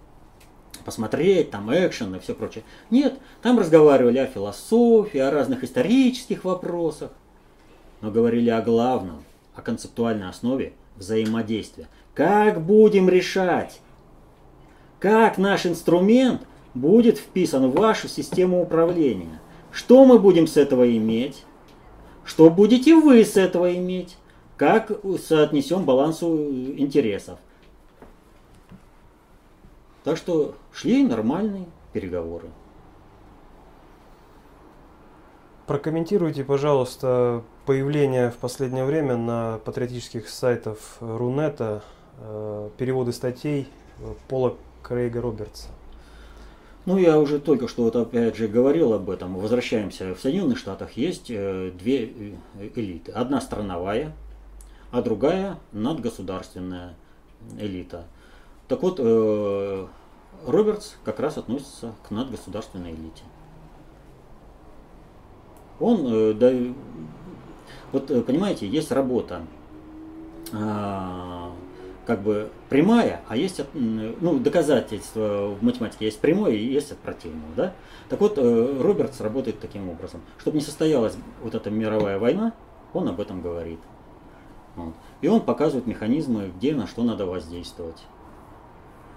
[0.85, 2.65] посмотреть, там экшен и все прочее.
[2.91, 7.13] Нет, там разговаривали о философии, о разных исторических вопросах,
[8.01, 9.23] но говорили о главном,
[9.55, 11.89] о концептуальной основе взаимодействия.
[12.15, 13.81] Как будем решать
[15.07, 16.43] как наш инструмент
[16.75, 19.41] будет вписан в вашу систему управления.
[19.71, 21.45] Что мы будем с этого иметь?
[22.25, 24.17] Что будете вы с этого иметь?
[24.57, 24.91] Как
[25.25, 26.37] соотнесем балансу
[26.77, 27.39] интересов?
[30.03, 32.49] Так что шли нормальные переговоры.
[35.69, 41.85] Прокомментируйте, пожалуйста, появление в последнее время на патриотических сайтах Рунета
[42.19, 43.69] э, переводы статей
[44.29, 45.69] Пола Крейга Робертса.
[46.85, 49.35] Ну, я уже только что вот опять же говорил об этом.
[49.35, 50.15] Возвращаемся.
[50.15, 52.35] В Соединенных Штатах есть э, две э,
[52.77, 53.11] элиты.
[53.11, 54.13] Одна страновая,
[54.93, 56.95] а другая надгосударственная
[57.59, 58.05] элита.
[58.69, 59.87] Так вот, э,
[60.47, 63.25] Робертс как раз относится к надгосударственной элите.
[65.81, 66.53] Он, да,
[67.93, 69.43] вот понимаете, есть работа
[70.55, 71.46] а,
[72.07, 77.53] как бы прямая, а есть ну, доказательства в математике есть прямое и есть от противного.
[77.57, 77.73] Да?
[78.09, 80.21] Так вот, э, Робертс работает таким образом.
[80.39, 82.53] Чтобы не состоялась вот эта мировая война,
[82.95, 83.81] он об этом говорит.
[84.77, 84.95] Вот.
[85.21, 88.05] И он показывает механизмы, где на что надо воздействовать.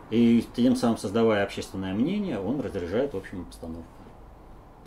[0.10, 3.86] И тем самым создавая общественное мнение, он разряжает общую обстановку.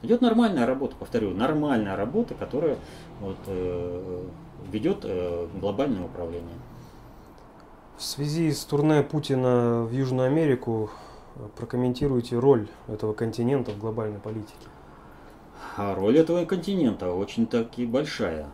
[0.02, 2.76] Идет нормальная работа, повторю, нормальная работа, которая
[3.20, 4.24] вот, э,
[4.72, 6.56] ведет э, глобальное управление.
[8.02, 10.90] В связи с турне Путина в Южную Америку
[11.56, 14.66] прокомментируйте роль этого континента в глобальной политике.
[15.76, 18.48] А роль этого континента очень таки большая,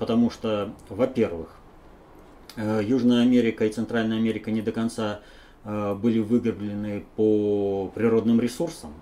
[0.00, 1.48] потому что, во-первых,
[2.56, 5.20] э, Южная Америка и Центральная Америка не до конца
[5.62, 8.92] э, были выгреблены по природным ресурсам.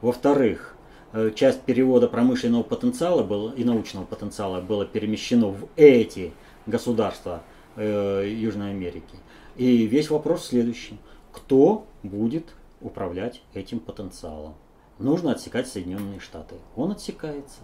[0.00, 0.72] Во-вторых,
[1.14, 6.32] Э, часть перевода промышленного потенциала было, и научного потенциала было перемещено в эти
[6.66, 9.16] государства э, Южной Америки.
[9.56, 10.98] И весь вопрос следующий.
[11.32, 14.54] Кто будет управлять этим потенциалом?
[14.98, 16.56] Нужно отсекать Соединенные Штаты.
[16.76, 17.60] Он отсекается.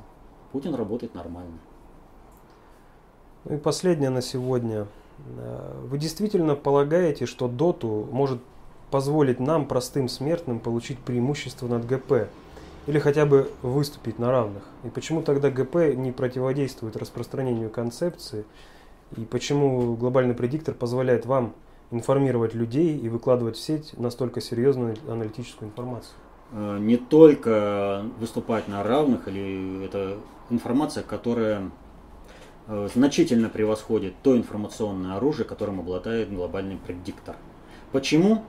[0.52, 1.58] Путин работает нормально.
[3.44, 4.86] Ну и последнее на сегодня.
[5.36, 8.40] Э, вы действительно полагаете, что ДОТу может
[8.90, 12.28] позволить нам, простым смертным, получить преимущество над ГП?
[12.88, 14.62] или хотя бы выступить на равных.
[14.82, 18.46] И почему тогда ГП не противодействует распространению концепции,
[19.16, 21.54] и почему глобальный предиктор позволяет вам
[21.90, 26.14] информировать людей и выкладывать в сеть настолько серьезную аналитическую информацию?
[26.52, 30.18] Э, не только выступать на равных, или это
[30.50, 31.70] информация, которая
[32.66, 37.36] э, значительно превосходит то информационное оружие, которым обладает глобальный предиктор.
[37.92, 38.44] Почему?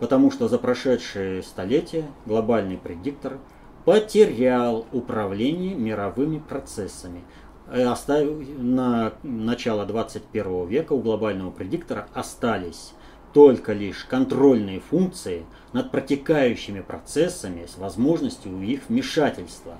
[0.00, 3.38] Потому что за прошедшие столетия глобальный предиктор
[3.84, 7.22] потерял управление мировыми процессами.
[7.66, 12.92] Э, оставив на начало 21 века у глобального предиктора остались
[13.32, 19.74] только лишь контрольные функции над протекающими процессами с возможностью их вмешательства.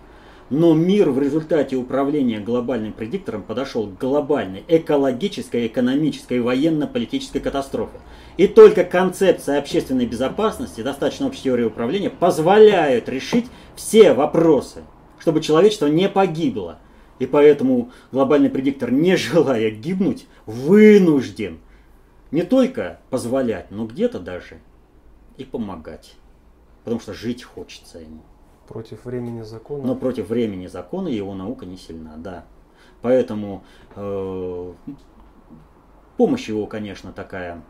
[0.51, 7.99] Но мир в результате управления глобальным предиктором подошел к глобальной экологической, экономической военно-политической катастрофе.
[8.37, 14.83] И только концепция общественной безопасности, достаточно общей теории управления, позволяют решить все вопросы,
[15.19, 16.79] чтобы человечество не погибло.
[17.25, 21.59] И поэтому глобальный предиктор, не желая гибнуть, вынужден
[22.31, 24.59] не только позволять, но где-то даже
[25.39, 26.17] и помогать.
[26.85, 28.21] Потому что жить хочется ему.
[28.69, 29.87] Против времени закона?
[29.87, 32.45] Но против времени закона его наука не сильна, да.
[33.01, 33.65] Поэтому
[33.97, 34.73] э,
[36.19, 37.63] помощь его, конечно, такая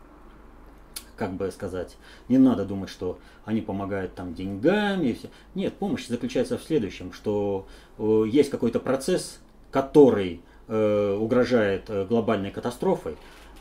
[1.17, 1.97] как бы сказать,
[2.29, 5.09] не надо думать, что они помогают там деньгами.
[5.09, 5.29] И все.
[5.55, 9.39] Нет, помощь заключается в следующем, что э, есть какой-то процесс,
[9.75, 13.17] который э, угрожает э, глобальной катастрофой,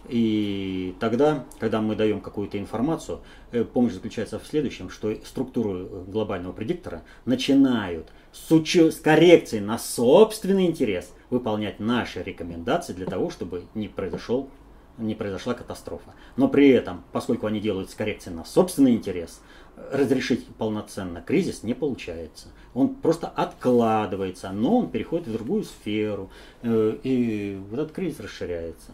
[0.08, 6.04] и тогда, когда мы даем какую-то информацию, э, помощь заключается в следующем, что структуру э,
[6.06, 13.32] глобального предиктора начинают с, уч- с коррекцией на собственный интерес выполнять наши рекомендации для того,
[13.32, 14.52] чтобы не произошел
[14.98, 16.14] не произошла катастрофа.
[16.38, 19.42] Но при этом, поскольку они делают с коррекцией на собственный интерес,
[19.76, 22.48] разрешить полноценно кризис не получается.
[22.74, 26.30] Он просто откладывается, но он переходит в другую сферу,
[26.62, 28.92] э, и вот этот кризис расширяется.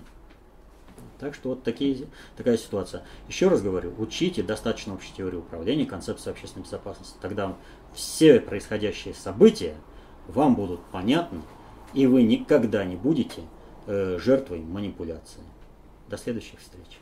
[1.20, 2.08] Так что вот такие,
[2.38, 3.04] такая ситуация.
[3.28, 7.18] Еще раз говорю, учите достаточно общей теории управления, концепции общественной безопасности.
[7.22, 7.56] Тогда
[7.94, 9.76] все происходящие события
[10.28, 11.42] вам будут понятны,
[11.94, 13.42] и вы никогда не будете
[13.86, 15.42] э, жертвой манипуляции.
[16.08, 17.00] До следующих встреч.